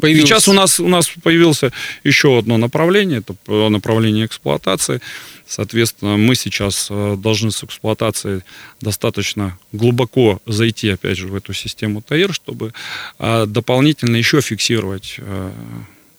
Появилось- 0.00 0.28
сейчас 0.28 0.48
у 0.48 0.52
нас 0.52 0.80
у 0.80 0.88
нас 0.88 1.08
появился 1.22 1.72
еще 2.04 2.38
одно 2.38 2.58
направление, 2.58 3.20
это 3.20 3.34
направление 3.70 4.26
эксплуатации. 4.26 5.00
Соответственно, 5.46 6.16
мы 6.16 6.34
сейчас 6.34 6.88
э, 6.90 7.16
должны 7.18 7.50
с 7.50 7.64
эксплуатацией 7.64 8.42
достаточно 8.80 9.58
глубоко 9.72 10.40
зайти, 10.46 10.90
опять 10.90 11.18
же, 11.18 11.28
в 11.28 11.34
эту 11.34 11.52
систему 11.52 12.02
ТАИР, 12.02 12.32
чтобы 12.34 12.72
э, 13.18 13.46
дополнительно 13.46 14.16
еще 14.16 14.40
фиксировать 14.40 15.16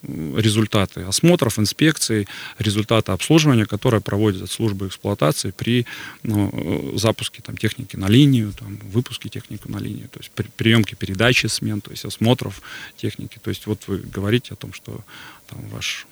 результаты 0.04 1.02
осмотров, 1.02 1.60
инспекций, 1.60 2.28
результаты 2.60 3.12
обслуживания, 3.12 3.66
которые 3.66 4.02
проводят 4.02 4.52
службы 4.52 4.88
эксплуатации 4.88 5.52
при 5.52 5.86
ну, 6.24 6.50
э, 6.52 6.98
запуске 6.98 7.42
там, 7.42 7.58
техники 7.58 7.96
на 7.96 8.08
линию, 8.08 8.54
там, 8.60 8.78
выпуске 8.92 9.30
техники 9.30 9.64
на 9.66 9.78
линию, 9.78 10.10
то 10.10 10.20
есть 10.20 10.32
при, 10.32 10.48
приемке 10.58 10.96
передачи 10.96 11.48
смен, 11.48 11.82
то 11.82 11.92
есть 11.92 12.06
осмотров 12.06 12.62
техники. 12.98 13.40
То 13.42 13.50
есть 13.50 13.66
вот 13.68 13.88
вы 13.88 13.98
говорите 13.98 14.54
о 14.54 14.56
том, 14.56 14.74
что 14.74 15.00
там, 15.48 15.60
ваш 15.70 16.06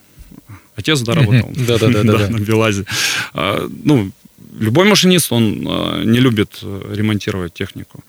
отец 0.76 1.02
да, 1.02 1.14
работал 1.14 1.50
Мгм. 1.50 1.66
Да-да-да-да-да. 1.66 2.30
на 2.30 2.40
БелАЗе. 2.40 2.86
А, 3.34 3.68
Ну, 3.84 4.12
любой 4.60 4.86
машинист, 4.86 5.32
он 5.32 5.66
а, 5.68 6.04
не 6.04 6.20
любит 6.20 6.60
э, 6.62 6.94
ремонтировать 6.96 7.54
технику. 7.54 8.04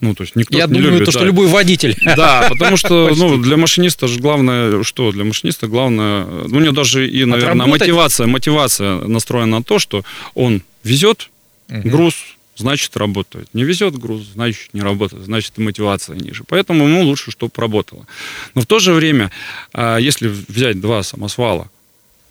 Ну, 0.00 0.14
то 0.14 0.24
есть 0.24 0.36
никто 0.36 0.56
Я 0.56 0.66
ж 0.66 0.70
не 0.70 0.76
думаю, 0.78 0.92
любит. 0.94 1.06
то, 1.06 1.10
что 1.12 1.20
да. 1.20 1.26
любой 1.26 1.46
водитель. 1.48 1.96
Да, 2.16 2.46
потому 2.50 2.76
что 2.76 3.12
ну, 3.16 3.38
для 3.38 3.56
машиниста 3.56 4.06
же 4.08 4.20
главное, 4.20 4.82
что 4.82 5.10
для 5.12 5.24
машиниста 5.24 5.66
главное, 5.68 6.24
ну, 6.24 6.58
у 6.58 6.60
него 6.60 6.72
даже 6.74 7.08
и, 7.08 7.24
наверное, 7.24 7.62
Отработать. 7.64 7.80
мотивация, 7.88 8.26
мотивация 8.26 8.96
настроена 9.00 9.58
на 9.58 9.62
то, 9.62 9.78
что 9.78 10.04
он 10.34 10.62
везет 10.84 11.30
Мгм. 11.68 11.88
груз, 11.90 12.14
значит 12.56 12.96
работает. 12.96 13.48
Не 13.54 13.64
везет 13.64 13.98
груз, 13.98 14.22
значит 14.34 14.72
не 14.74 14.82
работает, 14.82 15.24
значит 15.24 15.52
и 15.56 15.60
мотивация 15.62 16.14
ниже. 16.16 16.44
Поэтому 16.46 16.86
ему 16.86 17.02
лучше, 17.02 17.30
чтобы 17.30 17.52
работало. 17.56 18.06
Но 18.54 18.60
в 18.60 18.66
то 18.66 18.78
же 18.78 18.92
время, 18.92 19.30
а, 19.72 19.96
если 19.98 20.28
взять 20.28 20.80
два 20.80 21.02
самосвала, 21.02 21.70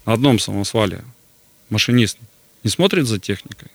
на 0.05 0.13
одном 0.13 0.39
самосвале 0.39 1.01
машинист 1.69 2.17
не 2.63 2.69
смотрит 2.69 3.07
за 3.07 3.19
техникой, 3.19 3.69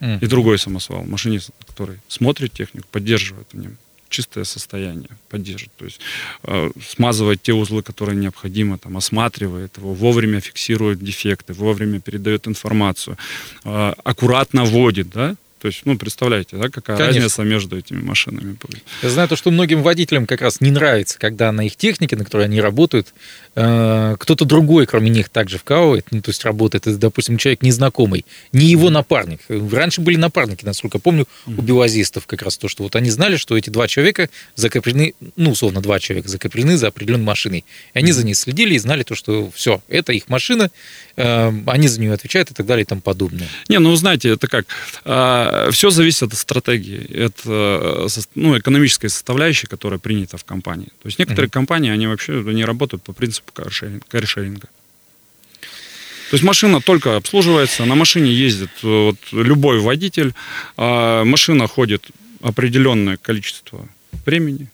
Мгм. 0.00 0.18
и 0.18 0.26
другой 0.26 0.58
самосвал, 0.58 1.04
машинист, 1.04 1.50
который 1.66 1.98
смотрит 2.08 2.52
технику, 2.52 2.86
поддерживает 2.90 3.48
в 3.52 3.58
нем 3.58 3.76
чистое 4.08 4.44
состояние, 4.44 5.10
поддержит. 5.28 5.70
То 5.76 5.84
есть 5.84 6.00
э, 6.44 6.70
смазывает 6.88 7.42
те 7.42 7.52
узлы, 7.52 7.82
которые 7.82 8.16
необходимо, 8.16 8.78
там, 8.78 8.96
осматривает 8.96 9.76
его, 9.78 9.94
вовремя 9.94 10.40
фиксирует 10.40 11.00
дефекты, 11.00 11.52
вовремя 11.52 12.00
передает 12.00 12.46
информацию, 12.46 13.18
э, 13.64 13.92
аккуратно 14.04 14.64
водит, 14.64 15.10
да? 15.10 15.36
То 15.60 15.68
есть, 15.68 15.82
ну, 15.84 15.96
представляете, 15.96 16.56
да, 16.56 16.68
какая 16.68 16.96
Конечно. 16.98 17.22
разница 17.22 17.42
между 17.42 17.78
этими 17.78 18.02
машинами 18.02 18.56
будет. 18.60 18.82
Я 19.02 19.08
знаю 19.08 19.28
то, 19.28 19.36
что 19.36 19.50
многим 19.50 19.82
водителям 19.82 20.26
как 20.26 20.42
раз 20.42 20.60
не 20.60 20.70
нравится, 20.70 21.18
когда 21.18 21.50
на 21.50 21.62
их 21.62 21.76
технике, 21.76 22.14
на 22.16 22.24
которой 22.24 22.44
они 22.44 22.60
работают, 22.60 23.14
э, 23.54 24.16
кто-то 24.18 24.44
другой, 24.44 24.86
кроме 24.86 25.08
них, 25.08 25.30
также 25.30 25.58
вкалывает, 25.58 26.06
ну, 26.10 26.20
то 26.20 26.30
есть 26.30 26.44
работает, 26.44 26.86
это, 26.86 26.98
допустим, 26.98 27.38
человек 27.38 27.62
незнакомый, 27.62 28.26
не 28.52 28.66
его 28.66 28.90
напарник. 28.90 29.40
Раньше 29.48 30.02
были 30.02 30.16
напарники, 30.16 30.64
насколько 30.64 30.98
помню, 30.98 31.26
у 31.46 31.62
белазистов 31.62 32.26
как 32.26 32.42
раз 32.42 32.58
то, 32.58 32.68
что 32.68 32.82
вот 32.82 32.94
они 32.94 33.08
знали, 33.10 33.36
что 33.36 33.56
эти 33.56 33.70
два 33.70 33.88
человека 33.88 34.28
закреплены, 34.56 35.14
ну, 35.36 35.52
условно, 35.52 35.80
два 35.80 35.98
человека 36.00 36.28
закреплены 36.28 36.76
за 36.76 36.88
определенной 36.88 37.24
машиной. 37.24 37.64
И 37.94 37.98
они 37.98 38.12
за 38.12 38.26
ней 38.26 38.34
следили 38.34 38.74
и 38.74 38.78
знали 38.78 39.04
то, 39.04 39.14
что 39.14 39.50
все, 39.52 39.82
это 39.88 40.12
их 40.12 40.28
машина, 40.28 40.70
э, 41.16 41.52
они 41.66 41.88
за 41.88 42.00
нее 42.00 42.12
отвечают 42.12 42.50
и 42.50 42.54
так 42.54 42.66
далее 42.66 42.82
и 42.82 42.86
тому 42.86 43.00
подобное. 43.00 43.48
Не, 43.68 43.78
ну, 43.78 43.94
знаете, 43.96 44.30
это 44.30 44.48
как, 44.48 44.66
все 45.70 45.90
зависит 45.90 46.22
от 46.22 46.34
стратегии, 46.34 47.24
от 47.24 47.40
э, 47.44 48.08
ну, 48.34 48.58
экономической 48.58 49.08
составляющей, 49.08 49.66
которая 49.66 49.98
принята 49.98 50.36
в 50.36 50.44
компании. 50.44 50.88
То 51.02 51.06
есть 51.06 51.18
некоторые 51.18 51.50
компании, 51.50 51.90
они 51.90 52.06
вообще 52.06 52.32
не 52.32 52.64
работают 52.64 53.02
по 53.02 53.12
принципу 53.12 53.52
каршеринга. 53.52 54.04
каршеринга. 54.08 54.68
То 56.30 56.34
есть 56.34 56.44
машина 56.44 56.80
только 56.80 57.16
обслуживается, 57.16 57.84
на 57.84 57.94
машине 57.94 58.32
ездит 58.32 58.70
э, 58.82 58.86
вот, 58.86 59.16
любой 59.32 59.78
водитель, 59.80 60.34
а 60.76 61.24
машина 61.24 61.68
ходит 61.68 62.04
определенное 62.42 63.16
количество 63.16 63.88
времени. 64.24 64.68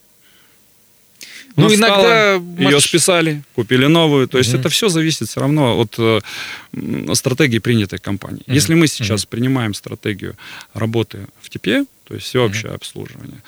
Ну, 1.56 1.66
Она 1.66 1.74
иногда 1.74 2.34
ее 2.58 2.80
списали, 2.80 3.42
купили 3.54 3.86
новую. 3.86 4.26
То 4.28 4.38
есть 4.38 4.50
Мгм. 4.52 4.60
это 4.60 4.68
все 4.68 4.88
зависит 4.88 5.28
все 5.28 5.40
равно 5.40 5.78
от 5.78 5.94
э, 5.98 6.20
стратегии 7.14 7.58
принятой 7.58 7.98
компании. 7.98 8.42
Мгм. 8.46 8.54
Если 8.54 8.74
мы 8.74 8.86
сейчас 8.86 9.26
принимаем 9.26 9.74
стратегию 9.74 10.34
работы 10.74 11.26
в 11.42 11.50
ТИПе, 11.50 11.84
то 12.04 12.14
есть 12.14 12.26
всеобщее 12.26 12.72
обслуживание, 12.72 13.42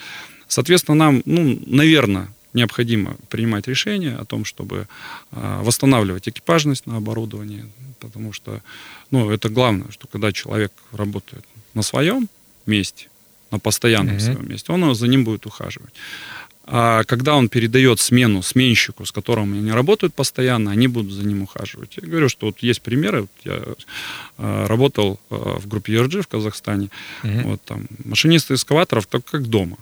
соответственно, 0.48 0.96
нам, 0.96 1.22
ну, 1.24 1.58
наверное, 1.66 2.28
необходимо 2.52 3.16
принимать 3.28 3.66
решение 3.68 4.14
о 4.14 4.24
том, 4.24 4.44
чтобы 4.44 4.86
а, 5.32 5.62
восстанавливать 5.62 6.28
экипажность 6.28 6.86
на 6.86 6.96
оборудовании, 6.98 7.64
потому 8.00 8.32
что, 8.32 8.60
ну, 9.10 9.30
это 9.30 9.48
главное, 9.48 9.90
что 9.90 10.06
когда 10.06 10.30
человек 10.32 10.72
работает 10.92 11.44
на 11.74 11.82
своем 11.82 12.28
месте, 12.66 13.08
на 13.50 13.58
постоянном 13.58 14.14
Мгм. 14.16 14.20
своем 14.20 14.48
месте, 14.48 14.72
он 14.72 14.94
за 14.94 15.06
ним 15.08 15.24
будет 15.24 15.46
ухаживать. 15.46 15.92
А 16.66 17.04
когда 17.04 17.34
он 17.34 17.48
передает 17.48 18.00
смену 18.00 18.42
сменщику, 18.42 19.04
с 19.04 19.12
которым 19.12 19.52
они 19.52 19.70
работают 19.70 20.14
постоянно, 20.14 20.70
они 20.70 20.88
будут 20.88 21.12
за 21.12 21.26
ним 21.26 21.42
ухаживать. 21.42 21.98
Я 22.00 22.08
говорю, 22.08 22.28
что 22.30 22.46
вот 22.46 22.58
есть 22.60 22.80
примеры. 22.80 23.22
Вот 23.22 23.30
я 23.44 23.62
э, 24.38 24.66
работал 24.66 25.20
э, 25.30 25.34
в 25.34 25.68
группе 25.68 25.92
ERG 25.94 26.22
в 26.22 26.26
Казахстане. 26.28 26.88
Мгм. 27.22 27.42
Вот 27.42 27.62
там 27.62 27.86
машинисты 28.04 28.54
эскаваторов 28.54 29.06
так 29.06 29.24
как 29.24 29.46
дома. 29.46 29.76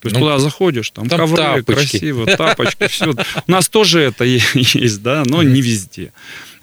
То 0.00 0.08
есть 0.08 0.20
Ну, 0.20 0.26
туда 0.26 0.38
заходишь, 0.38 0.90
там, 0.90 1.08
там 1.08 1.18
ковры 1.18 1.36
тапочки. 1.38 1.72
красиво, 1.72 2.26
тапочки, 2.26 2.86
все. 2.88 3.14
У 3.46 3.50
нас 3.50 3.68
тоже 3.68 4.00
это 4.00 4.24
есть, 4.54 5.02
да, 5.02 5.24
но 5.26 5.42
не 5.42 5.62
везде. 5.62 6.12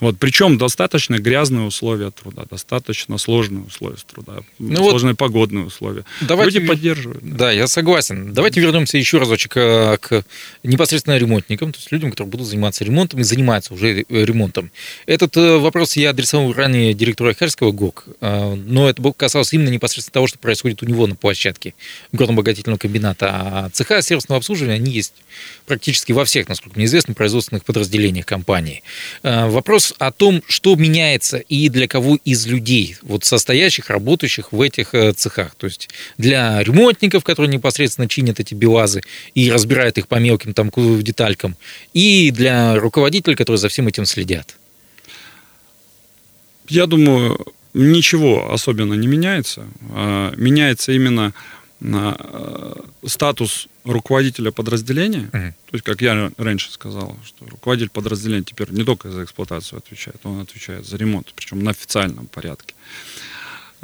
Вот, 0.01 0.17
причем 0.19 0.57
достаточно 0.57 1.19
грязные 1.19 1.65
условия 1.65 2.11
труда, 2.11 2.43
достаточно 2.49 3.17
сложные 3.17 3.63
условия 3.63 3.97
труда, 4.11 4.39
Ну 4.59 4.81
вот 4.81 4.89
сложные 4.89 5.15
погодные 5.15 5.63
условия. 5.65 6.03
Давайте 6.21 6.59
Люди 6.59 6.67
поддерживают. 6.67 7.23
да. 7.23 7.37
Да, 7.37 7.51
я 7.51 7.67
согласен. 7.67 8.33
Давайте 8.33 8.59
вернемся 8.59 8.97
еще 8.97 9.19
разочек 9.19 9.55
э, 9.55 9.97
к 9.99 10.23
непосредственно 10.63 11.17
ремонтникам, 11.17 11.71
то 11.71 11.77
есть 11.77 11.91
людям, 11.91 12.11
которые 12.11 12.31
будут 12.31 12.47
заниматься 12.47 12.83
ремонтом 12.83 13.19
и 13.19 13.23
занимаются 13.23 13.73
уже 13.73 14.01
э, 14.01 14.05
ремонтом. 14.09 14.71
Этот 15.05 15.37
э, 15.37 15.57
вопрос 15.57 15.95
я 15.95 16.09
адресовал 16.09 16.51
ранее 16.53 16.93
директору 16.93 17.29
Ахарского 17.29 17.71
ГОК, 17.71 18.05
но 18.19 18.89
это 18.89 19.13
касалось 19.13 19.53
именно 19.53 19.69
непосредственно 19.69 20.13
того, 20.13 20.27
что 20.27 20.39
происходит 20.39 20.81
у 20.81 20.85
него 20.85 21.05
на 21.07 21.15
площадке 21.15 21.75
горно-обогатительного 22.11 22.77
комбината. 22.79 23.29
А 23.29 23.69
цеха 23.69 24.01
сервисного 24.01 24.37
обслуживания, 24.37 24.75
они 24.75 24.91
есть 24.91 25.13
практически 25.65 26.11
во 26.11 26.25
всех, 26.25 26.47
насколько 26.49 26.77
мне 26.77 26.85
известно, 26.85 27.13
производственных 27.13 27.63
подразделениях 27.63 28.25
компании. 28.25 28.83
Э, 29.23 29.47
О 29.97 30.11
том, 30.11 30.41
что 30.47 30.75
меняется 30.75 31.37
и 31.37 31.69
для 31.69 31.87
кого 31.87 32.17
из 32.25 32.45
людей, 32.47 32.97
вот 33.01 33.23
состоящих, 33.23 33.89
работающих 33.89 34.51
в 34.51 34.61
этих 34.61 34.93
э, 34.93 35.13
цехах. 35.13 35.55
То 35.55 35.67
есть 35.67 35.89
для 36.17 36.61
ремонтников, 36.63 37.23
которые 37.23 37.51
непосредственно 37.51 38.07
чинят 38.07 38.39
эти 38.39 38.53
белазы 38.53 39.01
и 39.35 39.51
разбирают 39.51 39.97
их 39.97 40.07
по 40.07 40.15
мелким 40.15 40.53
там 40.53 40.71
деталькам, 41.01 41.55
и 41.93 42.31
для 42.31 42.75
руководителей, 42.75 43.35
которые 43.35 43.59
за 43.59 43.69
всем 43.69 43.87
этим 43.87 44.05
следят. 44.05 44.57
Я 46.67 46.85
думаю, 46.85 47.45
ничего 47.73 48.51
особенно 48.51 48.93
не 48.93 49.07
меняется. 49.07 49.65
А, 49.91 50.33
меняется 50.35 50.91
именно 50.91 51.33
статус 53.07 53.67
руководителя 53.83 54.51
подразделения. 54.51 55.29
Мгм. 55.33 55.53
То 55.53 55.73
есть, 55.73 55.83
как 55.83 56.01
я 56.01 56.31
раньше 56.37 56.71
сказал, 56.71 57.17
что 57.25 57.45
руководитель 57.45 57.89
подразделения 57.89 58.43
теперь 58.43 58.69
не 58.71 58.83
только 58.83 59.09
за 59.09 59.23
эксплуатацию 59.23 59.79
отвечает, 59.79 60.17
он 60.23 60.41
отвечает 60.41 60.85
за 60.85 60.97
ремонт, 60.97 61.33
причем 61.35 61.63
на 61.63 61.71
официальном 61.71 62.27
порядке. 62.27 62.75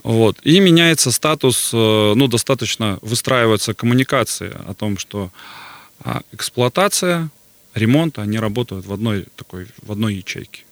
Вот. 0.03 0.38
И 0.43 0.60
меняется 0.60 1.12
статус, 1.12 1.71
э, 1.73 2.13
ну, 2.15 2.27
достаточно 2.27 2.99
выстраивается 3.01 3.73
коммуникация 3.73 4.51
о 4.67 4.73
том, 4.73 4.97
что 4.97 5.31
а, 6.03 6.21
эксплуатация, 6.31 7.29
ремонт, 7.73 8.19
они 8.19 8.38
работают 8.38 8.86
в 8.86 8.93
одной 8.93 9.25
такой, 9.36 9.67
в 9.81 9.91
одной 9.91 10.15
ячейке, 10.15 10.63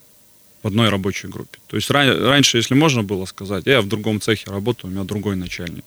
в 0.66 0.68
одной 0.68 0.90
рабочей 0.90 1.28
группе. 1.28 1.60
То 1.68 1.78
есть 1.78 1.92
ра- 1.92 2.28
раньше, 2.28 2.58
если 2.58 2.74
можно 2.74 3.04
было 3.04 3.26
сказать, 3.26 3.68
я 3.68 3.82
в 3.82 3.88
другом 3.88 4.20
цехе 4.20 4.50
работаю, 4.50 4.90
у 4.90 4.94
меня 4.96 5.04
другой 5.04 5.36
начальник. 5.36 5.86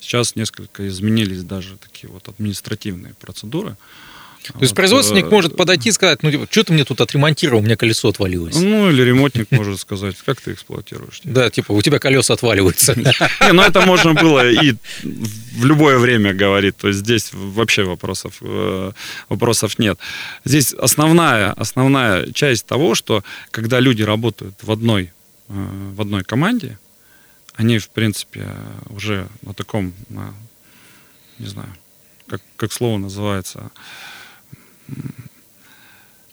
Сейчас 0.00 0.36
несколько 0.36 0.86
изменились 0.86 1.42
даже 1.44 1.76
такие 1.78 2.12
вот 2.12 2.28
административные 2.28 3.14
процедуры. 3.14 3.76
То 4.52 4.60
есть 4.60 4.74
производственник 4.74 5.30
может 5.30 5.56
подойти 5.56 5.88
и 5.88 5.92
сказать, 5.92 6.22
ну, 6.22 6.30
типа, 6.30 6.46
что 6.50 6.64
ты 6.64 6.72
мне 6.72 6.84
тут 6.84 7.00
отремонтировал, 7.00 7.60
у 7.60 7.64
меня 7.64 7.76
колесо 7.76 8.08
отвалилось. 8.08 8.56
Ну, 8.56 8.90
или 8.90 9.02
ремонтник 9.02 9.50
может 9.50 9.80
сказать, 9.80 10.16
как 10.24 10.40
ты 10.40 10.52
эксплуатируешь. 10.52 11.20
Да, 11.24 11.50
типа, 11.50 11.72
у 11.72 11.82
тебя 11.82 11.98
колеса 11.98 12.34
отваливаются. 12.34 12.94
Не, 12.98 13.52
ну 13.52 13.62
это 13.62 13.80
можно 13.82 14.14
было 14.14 14.48
и 14.48 14.74
в 15.02 15.64
любое 15.64 15.98
время 15.98 16.34
говорить. 16.34 16.76
То 16.76 16.88
есть 16.88 17.00
здесь 17.00 17.30
вообще 17.32 17.84
вопросов, 17.84 18.36
э, 18.40 18.92
вопросов 19.28 19.78
нет. 19.78 19.98
Здесь 20.44 20.72
основная, 20.72 21.52
основная 21.52 22.30
часть 22.32 22.66
того, 22.66 22.94
что 22.94 23.22
когда 23.50 23.80
люди 23.80 24.02
работают 24.02 24.54
в 24.62 24.70
одной, 24.70 25.12
э, 25.48 25.52
в 25.94 26.00
одной 26.00 26.24
команде, 26.24 26.78
они, 27.54 27.78
в 27.78 27.88
принципе, 27.88 28.48
уже 28.90 29.28
на 29.42 29.54
таком, 29.54 29.94
на, 30.08 30.34
не 31.38 31.46
знаю, 31.46 31.68
как, 32.26 32.42
как 32.56 32.72
слово 32.72 32.98
называется, 32.98 33.70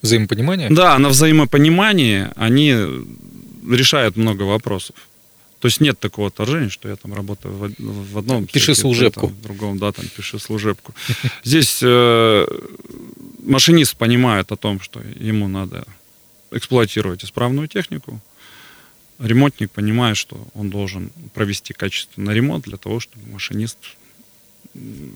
Взаимопонимание? 0.02 0.70
Да, 0.70 0.98
на 0.98 1.10
взаимопонимании 1.10 2.28
они 2.36 2.74
решают 3.70 4.18
много 4.18 4.44
вопросов. 4.44 4.96
То 5.60 5.68
есть 5.68 5.80
нет 5.80 6.00
такого 6.00 6.30
отторжения, 6.30 6.70
что 6.70 6.90
я 6.90 6.96
там 6.96 7.14
работаю 7.14 7.54
в, 7.54 7.62
од- 7.64 7.80
в 7.80 8.18
одном... 8.18 8.48
Пиши 8.48 8.74
служебку. 8.74 9.28
там 9.28 9.30
В 9.36 9.42
другом, 9.44 9.78
да, 9.78 9.92
там 9.92 10.06
пиши 10.08 10.40
служебку. 10.40 10.96
Здесь 11.44 11.80
э, 11.84 12.48
машинист 13.44 13.96
понимает 13.96 14.52
о 14.52 14.56
том, 14.56 14.80
что 14.82 15.02
ему 15.20 15.48
надо 15.48 15.86
эксплуатировать 16.50 17.24
исправную 17.24 17.68
технику. 17.68 18.20
Ремонтник 19.20 19.70
понимает, 19.70 20.18
что 20.18 20.48
он 20.56 20.72
должен 20.72 21.12
провести 21.36 21.74
качественный 21.74 22.34
ремонт 22.34 22.66
для 22.66 22.78
того, 22.78 23.00
чтобы 23.00 23.28
машинист 23.32 23.78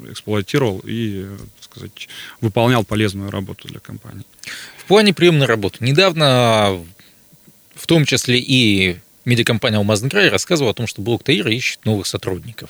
эксплуатировал 0.09 0.81
и, 0.83 1.25
так 1.55 1.63
сказать, 1.63 2.09
выполнял 2.41 2.83
полезную 2.83 3.31
работу 3.31 3.67
для 3.67 3.79
компании. 3.79 4.25
В 4.77 4.85
плане 4.85 5.13
приемной 5.13 5.45
работы. 5.45 5.77
Недавно, 5.83 6.83
в 7.75 7.87
том 7.87 8.05
числе 8.05 8.39
и 8.39 8.97
медиакомпания 9.25 9.77
«Алмазный 9.77 10.09
край» 10.09 10.29
рассказывала 10.29 10.71
о 10.71 10.75
том, 10.75 10.87
что 10.87 11.01
блок 11.01 11.23
Таира 11.23 11.51
ищет 11.51 11.83
новых 11.85 12.07
сотрудников. 12.07 12.69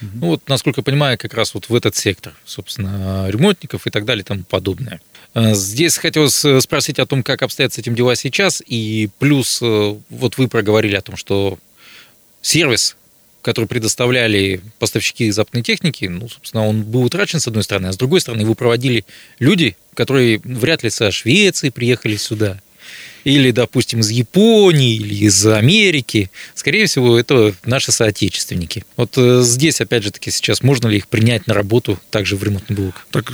Ну 0.00 0.28
вот, 0.28 0.48
насколько 0.48 0.80
я 0.80 0.82
понимаю, 0.82 1.18
как 1.18 1.34
раз 1.34 1.52
вот 1.52 1.68
в 1.68 1.74
этот 1.74 1.94
сектор, 1.94 2.34
собственно, 2.46 3.28
ремонтников 3.28 3.86
и 3.86 3.90
так 3.90 4.06
далее 4.06 4.22
и 4.22 4.24
тому 4.24 4.44
подобное. 4.44 5.00
Э, 5.34 5.54
Здесь 5.54 5.98
хотелось 5.98 6.42
э, 6.44 6.60
спросить 6.60 6.98
о 6.98 7.06
том, 7.06 7.22
как 7.22 7.42
обстоят 7.42 7.74
с 7.74 7.78
этим 7.78 7.94
дела 7.94 8.16
сейчас, 8.16 8.62
и 8.66 9.10
плюс 9.18 9.60
э, 9.60 9.96
вот 10.08 10.38
вы 10.38 10.48
проговорили 10.48 10.96
о 10.96 11.02
том, 11.02 11.16
что 11.16 11.58
сервис, 12.40 12.96
который 13.42 13.66
предоставляли 13.66 14.60
поставщики 14.78 15.30
западной 15.30 15.62
техники, 15.62 16.04
ну, 16.04 16.28
собственно, 16.28 16.66
он 16.66 16.82
был 16.82 17.02
утрачен 17.04 17.40
с 17.40 17.48
одной 17.48 17.62
стороны, 17.62 17.88
а 17.88 17.92
с 17.92 17.96
другой 17.96 18.20
стороны 18.20 18.42
его 18.42 18.54
проводили 18.54 19.04
люди, 19.38 19.76
которые 19.94 20.40
вряд 20.44 20.82
ли 20.82 20.90
со 20.90 21.10
Швеции 21.10 21.70
приехали 21.70 22.16
сюда, 22.16 22.60
или, 23.24 23.50
допустим, 23.50 24.00
из 24.00 24.10
Японии, 24.10 24.96
или 24.96 25.26
из 25.26 25.46
Америки. 25.46 26.30
Скорее 26.54 26.86
всего, 26.86 27.18
это 27.18 27.54
наши 27.64 27.92
соотечественники. 27.92 28.84
Вот 28.96 29.12
э, 29.16 29.42
здесь, 29.42 29.80
опять 29.80 30.04
же 30.04 30.10
таки, 30.10 30.30
сейчас 30.30 30.62
можно 30.62 30.88
ли 30.88 30.98
их 30.98 31.08
принять 31.08 31.46
на 31.46 31.54
работу 31.54 31.98
также 32.10 32.36
в 32.36 32.44
ремонтный 32.44 32.76
блок? 32.76 33.06
Так 33.10 33.30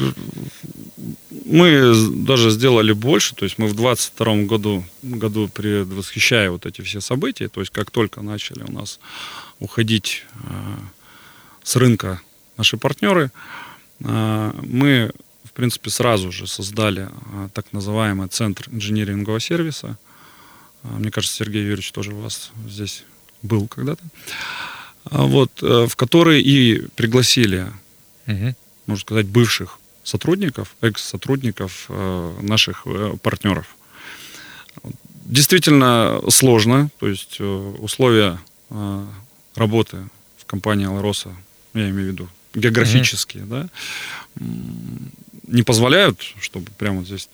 мы 1.45 1.95
даже 2.25 2.51
сделали 2.51 2.93
больше, 2.93 3.35
то 3.35 3.45
есть 3.45 3.59
мы 3.59 3.69
в 3.69 3.75
22 3.75 4.37
году, 4.43 4.85
году 5.03 5.49
предвосхищая 5.49 6.51
вот 6.51 6.67
эти 6.67 6.81
все 6.81 7.01
события, 7.01 7.49
то 7.49 7.61
есть 7.61 7.73
как 7.73 7.91
только 7.91 8.23
начали 8.23 8.63
у 8.63 8.73
нас 8.73 8.99
уходить 9.61 10.25
э, 10.45 10.77
с 11.63 11.77
рынка 11.77 12.21
наши 12.57 12.77
партнеры, 12.77 13.31
э, 14.01 14.53
мы, 14.63 15.13
в 15.45 15.53
принципе, 15.53 15.91
сразу 15.91 16.33
же 16.33 16.47
создали 16.47 17.09
э, 17.09 17.49
так 17.55 17.73
называемый 17.73 18.29
центр 18.29 18.69
инжинирингового 18.71 19.41
сервиса. 19.41 19.99
Мне 20.83 21.11
кажется, 21.11 21.37
Сергей 21.37 21.63
Юрьевич 21.63 21.91
тоже 21.93 22.13
у 22.13 22.21
вас 22.21 22.53
здесь 22.69 23.05
был 23.43 23.67
когда-то. 23.67 24.05
Вот, 25.05 25.61
в 25.61 25.97
который 25.97 26.43
и 26.43 26.87
пригласили 26.95 27.67
Мгм. 28.27 28.55
можно 28.87 29.03
сказать, 29.03 29.27
бывших 29.27 29.79
сотрудников, 30.05 30.77
экс-сотрудников 30.81 31.89
наших 32.41 32.87
партнеров. 33.23 33.77
Действительно 35.25 36.21
сложно, 36.29 36.91
то 36.99 37.09
есть 37.09 37.41
условия 37.41 38.39
работы 39.57 39.99
в 40.39 40.45
компании 40.47 40.87
Алроса, 40.87 41.31
я 41.75 41.89
имею 41.91 42.09
в 42.11 42.13
виду 42.13 42.29
географические, 42.55 43.45
да, 43.45 43.69
м, 44.41 45.11
не 45.47 45.63
позволяют, 45.63 46.21
чтобы 46.41 46.67
прямо 46.79 47.05
здесь 47.05 47.29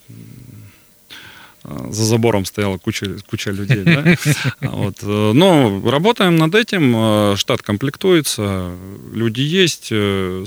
э, 1.64 1.88
за 1.90 2.04
забором 2.04 2.44
стояла 2.44 2.76
куча, 2.78 3.06
куча 3.30 3.50
людей. 3.52 3.84
Да? 3.84 4.16
Вот. 4.60 4.96
э, 5.02 5.32
Но 5.32 5.80
работаем 5.88 6.36
над 6.36 6.54
этим, 6.54 6.92
э, 6.96 7.36
штат 7.36 7.62
комплектуется, 7.62 8.74
люди 9.14 9.40
есть, 9.40 9.92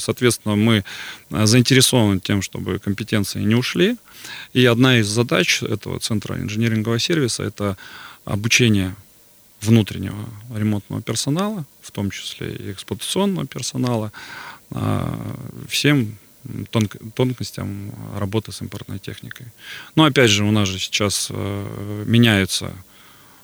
соответственно, 0.03 0.55
мы 0.55 0.83
заинтересованы 1.29 2.19
тем, 2.19 2.41
чтобы 2.41 2.79
компетенции 2.79 3.41
не 3.43 3.55
ушли. 3.55 3.95
И 4.53 4.65
одна 4.65 4.99
из 4.99 5.07
задач 5.07 5.63
этого 5.63 5.99
центра 5.99 6.35
инжинирингового 6.35 6.99
сервиса– 6.99 7.43
это 7.45 7.77
обучение 8.25 8.95
внутреннего 9.61 10.29
ремонтного 10.53 11.01
персонала, 11.01 11.65
в 11.81 11.91
том 11.91 12.11
числе 12.11 12.53
и 12.53 12.71
эксплуатационного 12.71 13.47
персонала, 13.47 14.11
а, 14.71 15.35
всем 15.67 16.17
тонк- 16.71 17.11
тонкостям 17.13 17.93
работы 18.17 18.51
с 18.51 18.61
импортной 18.61 18.99
техникой. 18.99 19.47
Но 19.95 20.05
опять 20.05 20.29
же, 20.29 20.43
у 20.43 20.51
нас 20.51 20.67
же 20.67 20.79
сейчас 20.79 21.27
э, 21.31 22.03
меняются 22.05 22.71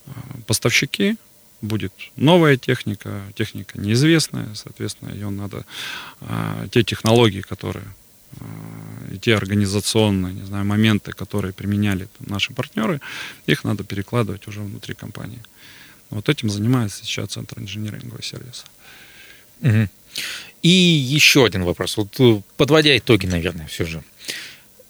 э, 0.06 0.12
поставщики, 0.47 1.17
будет 1.62 1.93
новая 2.15 2.58
техника, 2.58 3.21
техника 3.36 3.80
неизвестная, 3.80 4.54
соответственно, 4.56 5.12
ее 5.13 5.30
надо, 5.30 5.65
а, 6.21 6.67
те 6.69 6.84
технологии, 6.84 7.41
которые 7.41 7.86
а, 8.39 9.13
и 9.13 9.17
те 9.17 9.36
организационные, 9.36 10.34
не 10.34 10.43
знаю, 10.43 10.65
моменты, 10.65 11.12
которые 11.12 11.54
применяли 11.54 12.08
наши 12.19 12.54
партнеры, 12.54 13.00
их 13.45 13.63
надо 13.63 13.84
перекладывать 13.84 14.47
уже 14.47 14.62
внутри 14.62 14.95
компании. 14.95 15.39
Вот 16.12 16.30
этим 16.30 16.50
занимается 16.50 17.06
сейчас 17.06 17.30
Центр 17.30 17.60
инжинирингового 17.60 18.21
сервиса. 18.21 18.65
Мгм. 19.62 19.89
И 20.62 20.69
еще 20.69 21.45
один 21.45 21.63
вопрос. 21.63 21.97
Вот 21.97 22.19
э, 22.19 22.41
подводя 22.58 22.95
итоги, 22.97 23.26
наверное, 23.26 23.67
все 23.67 23.86
же. 23.86 24.04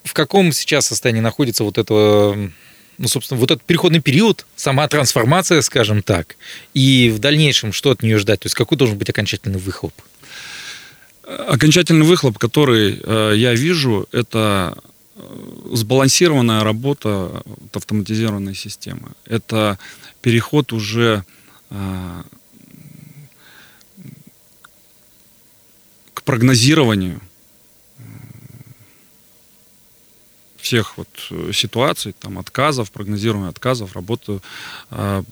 В 0.04 0.14
каком 0.14 0.52
сейчас 0.52 0.88
состоянии 0.88 1.22
находится 1.22 1.64
вот 1.64 1.78
это, 1.78 2.52
ну, 2.98 3.08
собственно, 3.08 3.40
вот 3.40 3.52
этот 3.52 3.64
переходный 3.64 4.02
период, 4.02 4.46
сама 4.56 4.88
трансформация, 4.88 5.62
скажем 5.62 6.02
так, 6.02 6.36
и 6.74 7.12
в 7.16 7.20
дальнейшем 7.20 7.72
что 7.72 7.92
от 7.92 8.02
нее 8.02 8.18
ждать? 8.18 8.42
То 8.42 8.48
есть 8.48 8.56
какой 8.56 8.78
должен 8.78 8.98
быть 8.98 9.10
окончательный 9.10 9.60
выхлоп? 9.60 9.94
Окончательный 11.24 12.06
выхлоп, 12.06 12.38
который 12.38 13.00
э, 13.02 13.34
я 13.38 13.54
вижу, 13.54 14.08
это 14.12 14.78
сбалансированная 15.74 16.64
работа 16.64 17.44
вот 17.46 17.76
автоматизированной 17.76 18.56
системы. 18.56 19.12
Это 19.26 19.78
переход 20.22 20.74
уже 20.74 21.24
э, 21.70 22.24
к 26.14 26.24
прогнозированию 26.24 27.20
э, 27.98 28.04
всех 30.58 30.98
вот 30.98 31.10
э, 31.32 31.52
ситуаций, 31.54 32.14
там, 32.14 32.38
отказов, 32.38 32.92
прогнозирования 32.92 33.50
отказов, 33.50 33.96
работу, 33.96 34.42
м, 34.92 35.26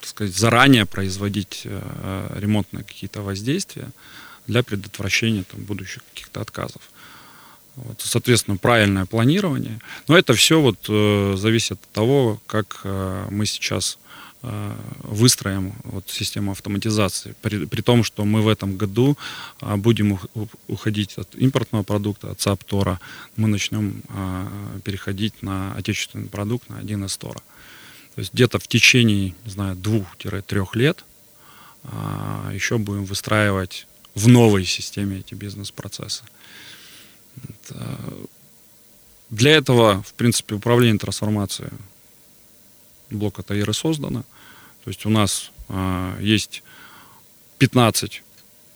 так 0.00 0.08
сказать, 0.08 0.36
заранее 0.36 0.86
производить 0.86 1.62
э, 1.64 2.38
ремонтные 2.38 2.84
какие-то 2.84 3.22
воздействия 3.22 3.90
для 4.46 4.62
предотвращения 4.62 5.44
там, 5.44 5.62
будущих 5.62 6.02
каких-то 6.12 6.40
отказов. 6.40 6.82
Вот, 7.76 8.00
соответственно, 8.00 8.56
правильное 8.56 9.04
планирование. 9.04 9.80
Но 10.06 10.16
это 10.16 10.32
все 10.34 10.60
вот, 10.60 10.86
э, 10.88 11.34
зависит 11.36 11.72
от 11.82 11.92
того, 11.92 12.40
как 12.46 12.80
э, 12.84 13.26
мы 13.30 13.46
сейчас 13.46 13.98
э, 14.42 14.76
выстроим 15.02 15.74
вот 15.82 16.08
систему 16.08 16.52
автоматизации. 16.52 17.34
При, 17.42 17.66
при 17.66 17.82
том, 17.82 18.04
что 18.04 18.24
мы 18.24 18.42
в 18.42 18.48
этом 18.48 18.76
году 18.76 19.18
э, 19.60 19.74
будем 19.76 20.20
уходить 20.68 21.18
от 21.18 21.34
импортного 21.34 21.82
продукта, 21.82 22.30
от 22.30 22.40
САПТОРа, 22.40 23.00
мы 23.36 23.48
начнем 23.48 24.02
переходить 24.84 25.42
на 25.42 25.74
отечественный 25.74 26.28
продукт, 26.28 26.70
на 26.70 26.76
1С 26.76 27.18
Тора. 27.18 27.40
То 28.14 28.20
есть 28.20 28.32
где-то 28.32 28.60
в 28.60 28.68
течение, 28.68 29.34
не 29.44 29.50
знаю, 29.50 29.74
двух-трех 29.74 30.76
лет 30.76 31.04
еще 32.52 32.78
будем 32.78 33.04
выстраивать 33.04 33.86
в 34.14 34.28
новой 34.28 34.64
системе 34.64 35.18
эти 35.18 35.34
бизнес-процессы. 35.34 36.22
Для 39.30 39.52
этого, 39.56 40.02
в 40.02 40.14
принципе, 40.14 40.54
управление 40.54 40.98
трансформацией 40.98 41.70
блока 43.10 43.42
ТАИРы 43.42 43.72
создано. 43.72 44.22
То 44.84 44.90
есть 44.90 45.06
у 45.06 45.10
нас 45.10 45.50
а, 45.68 46.16
есть 46.20 46.62
15 47.58 48.22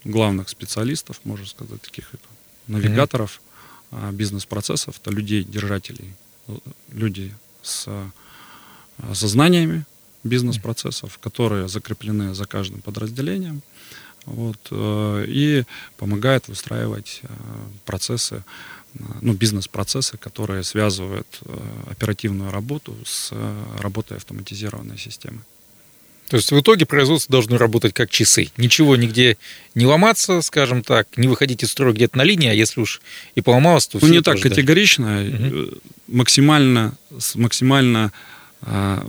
главных 0.04 0.48
специалистов, 0.48 1.20
можно 1.24 1.46
сказать, 1.46 1.82
таких 1.82 2.12
это, 2.14 2.24
навигаторов 2.66 3.40
mm-hmm. 3.90 4.12
бизнес-процессов, 4.12 4.98
это 5.00 5.10
людей, 5.10 5.44
держателей, 5.44 6.14
люди 6.88 7.34
с, 7.62 7.84
а, 7.88 8.10
со 9.14 9.28
знаниями 9.28 9.84
бизнес-процессов, 10.24 11.18
которые 11.18 11.68
закреплены 11.68 12.34
за 12.34 12.46
каждым 12.46 12.80
подразделением 12.80 13.62
вот, 14.28 14.58
э, 14.70 15.24
и 15.28 15.64
помогают 15.96 16.48
выстраивать 16.48 17.20
э, 17.22 17.28
процессы 17.84 18.44
ну, 19.20 19.32
бизнес-процессы, 19.34 20.16
которые 20.16 20.64
связывают 20.64 21.26
э, 21.44 21.58
оперативную 21.90 22.50
работу 22.50 22.96
с 23.04 23.30
э, 23.32 23.64
работой 23.80 24.16
автоматизированной 24.16 24.98
системы. 24.98 25.40
То 26.28 26.36
есть 26.36 26.50
в 26.52 26.60
итоге 26.60 26.84
производство 26.84 27.32
должно 27.32 27.58
работать 27.58 27.94
как 27.94 28.10
часы. 28.10 28.50
Ничего 28.56 28.96
нигде 28.96 29.38
не 29.74 29.86
ломаться, 29.86 30.42
скажем 30.42 30.82
так, 30.82 31.08
не 31.16 31.28
выходить 31.28 31.62
из 31.62 31.70
строя 31.70 31.92
где-то 31.92 32.18
на 32.18 32.24
линии, 32.24 32.48
а 32.48 32.54
если 32.54 32.80
уж 32.80 33.00
и 33.34 33.40
поломалось, 33.40 33.86
то... 33.86 33.98
Ну, 34.00 34.08
не 34.08 34.20
так 34.20 34.40
категорично, 34.40 35.22
угу. 35.22 35.78
максимально, 36.06 36.96
с 37.18 37.34
максимально 37.34 38.12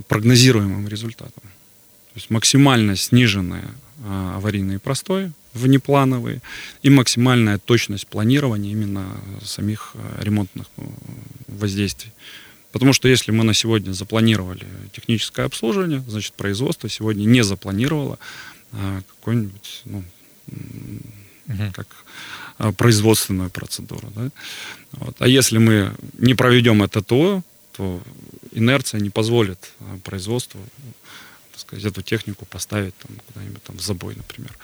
прогнозируемым 0.08 0.88
результатом. 0.88 1.42
То 1.42 2.16
есть 2.16 2.30
максимально 2.30 2.96
сниженная 2.96 3.66
а, 3.66 3.89
аварийные 4.10 4.80
простой, 4.80 5.32
внеплановые, 5.54 6.42
и 6.82 6.90
максимальная 6.90 7.58
точность 7.58 8.08
планирования 8.08 8.72
именно 8.72 9.06
самих 9.44 9.92
а, 9.96 10.24
ремонтных 10.24 10.68
воздействий. 11.48 12.12
Потому 12.72 12.94
что 12.94 13.08
если 13.08 13.32
мы 13.32 13.44
на 13.44 13.54
сегодня 13.54 13.94
запланировали 13.94 14.66
техническое 14.94 15.46
обслуживание, 15.46 16.04
значит 16.08 16.34
производство 16.34 16.88
сегодня 16.88 17.26
не 17.26 17.44
запланировало 17.44 18.20
а, 18.72 19.02
какой-нибудь, 19.02 19.82
ну, 19.86 20.04
угу. 21.48 21.74
как 21.74 21.88
производственную 22.76 23.50
процедуру. 23.50 24.12
Да? 24.16 24.30
Вот. 24.92 25.16
А 25.20 25.28
если 25.28 25.58
мы 25.58 25.94
не 26.18 26.36
проведем 26.36 26.84
это 26.84 27.02
то, 27.02 27.42
то 27.72 28.02
инерция 28.52 29.00
не 29.00 29.10
позволит 29.10 29.72
производству 30.04 30.60
сказать, 31.60 31.86
эту 31.86 32.02
технику 32.02 32.46
поставить 32.46 32.96
там, 32.98 33.18
куда-нибудь 33.28 33.64
там 33.64 33.78
в 33.78 33.82
забой, 33.82 34.16
например. 34.16 34.58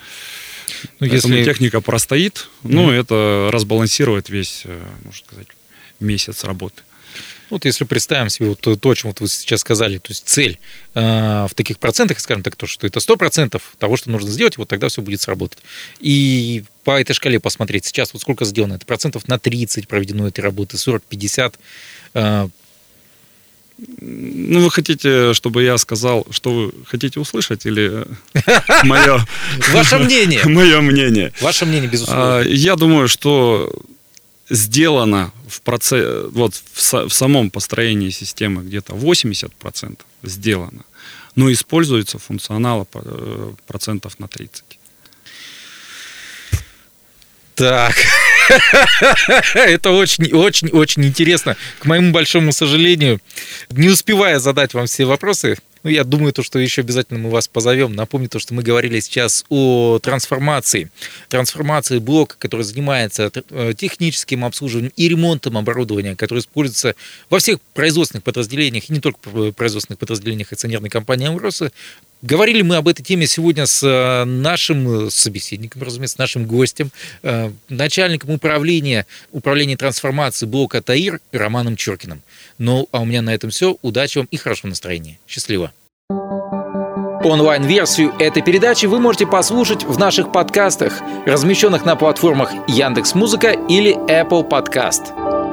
Ну, 1.00 1.08
если 1.08 1.44
техника 1.44 1.82
простоит, 1.82 2.48
mm-hmm. 2.64 2.70
ну, 2.72 2.92
это 2.92 3.50
разбалансирует 3.52 4.30
весь, 4.30 4.64
э, 4.66 4.84
можно 5.04 5.26
сказать, 5.26 5.48
месяц 6.00 6.44
работы. 6.44 6.82
Вот 7.50 7.66
если 7.66 7.84
представим 7.84 8.30
себе 8.30 8.50
вот 8.50 8.60
то, 8.62 8.90
о 8.90 8.96
чем 8.96 9.12
вот 9.12 9.20
вы 9.20 9.28
сейчас 9.28 9.62
сказали, 9.62 10.00
то 10.00 10.10
есть 10.10 10.28
цель 10.28 10.60
э, 10.96 11.00
в 11.50 11.54
таких 11.54 11.78
процентах, 11.80 12.20
скажем 12.20 12.44
так, 12.44 12.56
то, 12.56 12.66
что 12.66 12.88
это 12.88 13.00
100% 13.00 13.62
того, 13.78 13.98
что 13.98 14.10
нужно 14.10 14.32
сделать, 14.32 14.58
вот 14.58 14.68
тогда 14.68 14.90
все 14.90 15.02
будет 15.02 15.22
сработать. 15.22 15.60
И 16.00 16.64
по 16.84 17.00
этой 17.00 17.14
шкале 17.14 17.40
посмотреть 17.40 17.86
сейчас, 17.86 18.14
вот 18.14 18.22
сколько 18.22 18.46
сделано, 18.46 18.74
это 18.74 18.86
процентов 18.86 19.28
на 19.28 19.38
30 19.38 19.88
проведено 19.88 20.28
этой 20.28 20.42
работы, 20.42 20.78
40-50. 20.78 21.56
Э, 22.16 22.50
ну, 23.78 24.62
вы 24.62 24.72
хотите, 24.72 25.34
чтобы 25.34 25.64
я 25.64 25.78
сказал, 25.78 26.26
что 26.30 26.54
вы 26.54 26.74
хотите 26.86 27.20
услышать, 27.20 27.66
или 27.66 28.06
мое... 28.84 29.26
Ваше 29.74 29.98
мнение. 29.98 30.42
Мое 30.46 30.82
мнение. 30.82 31.34
Ваше 31.42 31.66
мнение, 31.66 31.90
безусловно. 31.90 32.40
А, 32.40 32.42
я 32.42 32.76
думаю, 32.76 33.08
что 33.08 33.72
сделано 34.50 35.32
в, 35.48 35.62
процесс, 35.62 36.28
вот 36.32 36.54
в, 36.56 37.10
в 37.10 37.14
самом 37.14 37.50
построении 37.50 38.12
системы 38.12 38.64
где-то 38.64 38.94
80% 38.94 40.00
сделано, 40.24 40.86
но 41.36 41.52
используется 41.52 42.18
функционала 42.18 42.88
э, 42.94 43.52
процентов 43.68 44.20
на 44.20 44.28
30. 44.28 44.75
Так. 47.56 47.96
Это 49.56 49.92
очень, 49.92 50.32
очень, 50.34 50.70
очень 50.70 51.06
интересно. 51.06 51.56
К 51.80 51.86
моему 51.86 52.12
большому 52.12 52.52
сожалению, 52.52 53.20
не 53.72 53.90
успевая 53.90 54.40
задать 54.40 54.74
вам 54.74 54.86
все 54.86 55.06
вопросы, 55.06 55.58
ну, 55.86 55.92
я 55.92 56.04
думаю, 56.04 56.34
то, 56.34 56.42
что 56.42 56.58
еще 56.58 56.82
обязательно 56.82 57.20
мы 57.20 57.30
вас 57.30 57.48
позовем. 57.48 57.94
Напомню 57.94 58.28
то, 58.28 58.40
что 58.40 58.56
мы 58.56 58.64
говорили 58.64 59.00
сейчас 59.00 59.46
о 59.50 60.00
трансформации. 60.00 60.90
Трансформации 61.30 62.00
блока, 62.00 62.38
который 62.40 62.64
занимается 62.64 63.32
э, 63.52 63.74
техническим 63.78 64.44
обслуживанием 64.46 64.92
и 64.96 65.08
ремонтом 65.08 65.60
оборудования, 65.60 66.16
которое 66.16 66.42
используется 66.42 66.96
во 67.30 67.38
всех 67.38 67.62
производственных 67.76 68.24
подразделениях, 68.24 68.90
и 68.90 68.94
не 68.94 69.00
только 69.00 69.52
производственных 69.52 70.00
подразделениях 70.00 70.52
акционерной 70.52 70.90
компании 70.90 71.28
«Амроса». 71.28 71.72
Говорили 72.24 72.64
мы 72.64 72.78
об 72.78 72.88
этой 72.88 73.04
теме 73.04 73.28
сегодня 73.28 73.68
с 73.68 73.84
э, 73.84 74.26
нашим 74.26 75.12
собеседником, 75.12 75.84
разумеется, 75.84 76.16
с 76.16 76.18
нашим 76.18 76.48
гостем, 76.48 76.90
э, 77.22 77.52
начальником 77.70 78.32
управления, 78.32 79.06
управления 79.32 79.78
трансформации 79.78 80.48
блока 80.48 80.82
ТАИР 80.82 81.20
Романом 81.32 81.76
Чуркиным. 81.76 82.24
Ну, 82.58 82.88
а 82.92 83.02
у 83.02 83.06
меня 83.06 83.22
на 83.22 83.34
этом 83.34 83.50
все. 83.50 83.78
Удачи 83.82 84.18
вам 84.18 84.28
и 84.32 84.38
хорошего 84.38 84.70
настроения. 84.70 85.20
Счастливо. 85.28 85.72
Онлайн-версию 87.24 88.14
этой 88.20 88.44
передачи 88.44 88.86
вы 88.86 89.00
можете 89.00 89.26
послушать 89.26 89.84
в 89.84 89.98
наших 89.98 90.32
подкастах, 90.32 91.02
размещенных 91.26 91.84
на 91.84 91.96
платформах 91.96 92.52
Яндекс.Музыка 92.68 93.52
или 93.68 93.96
Apple 94.08 94.48
Podcast. 94.48 95.45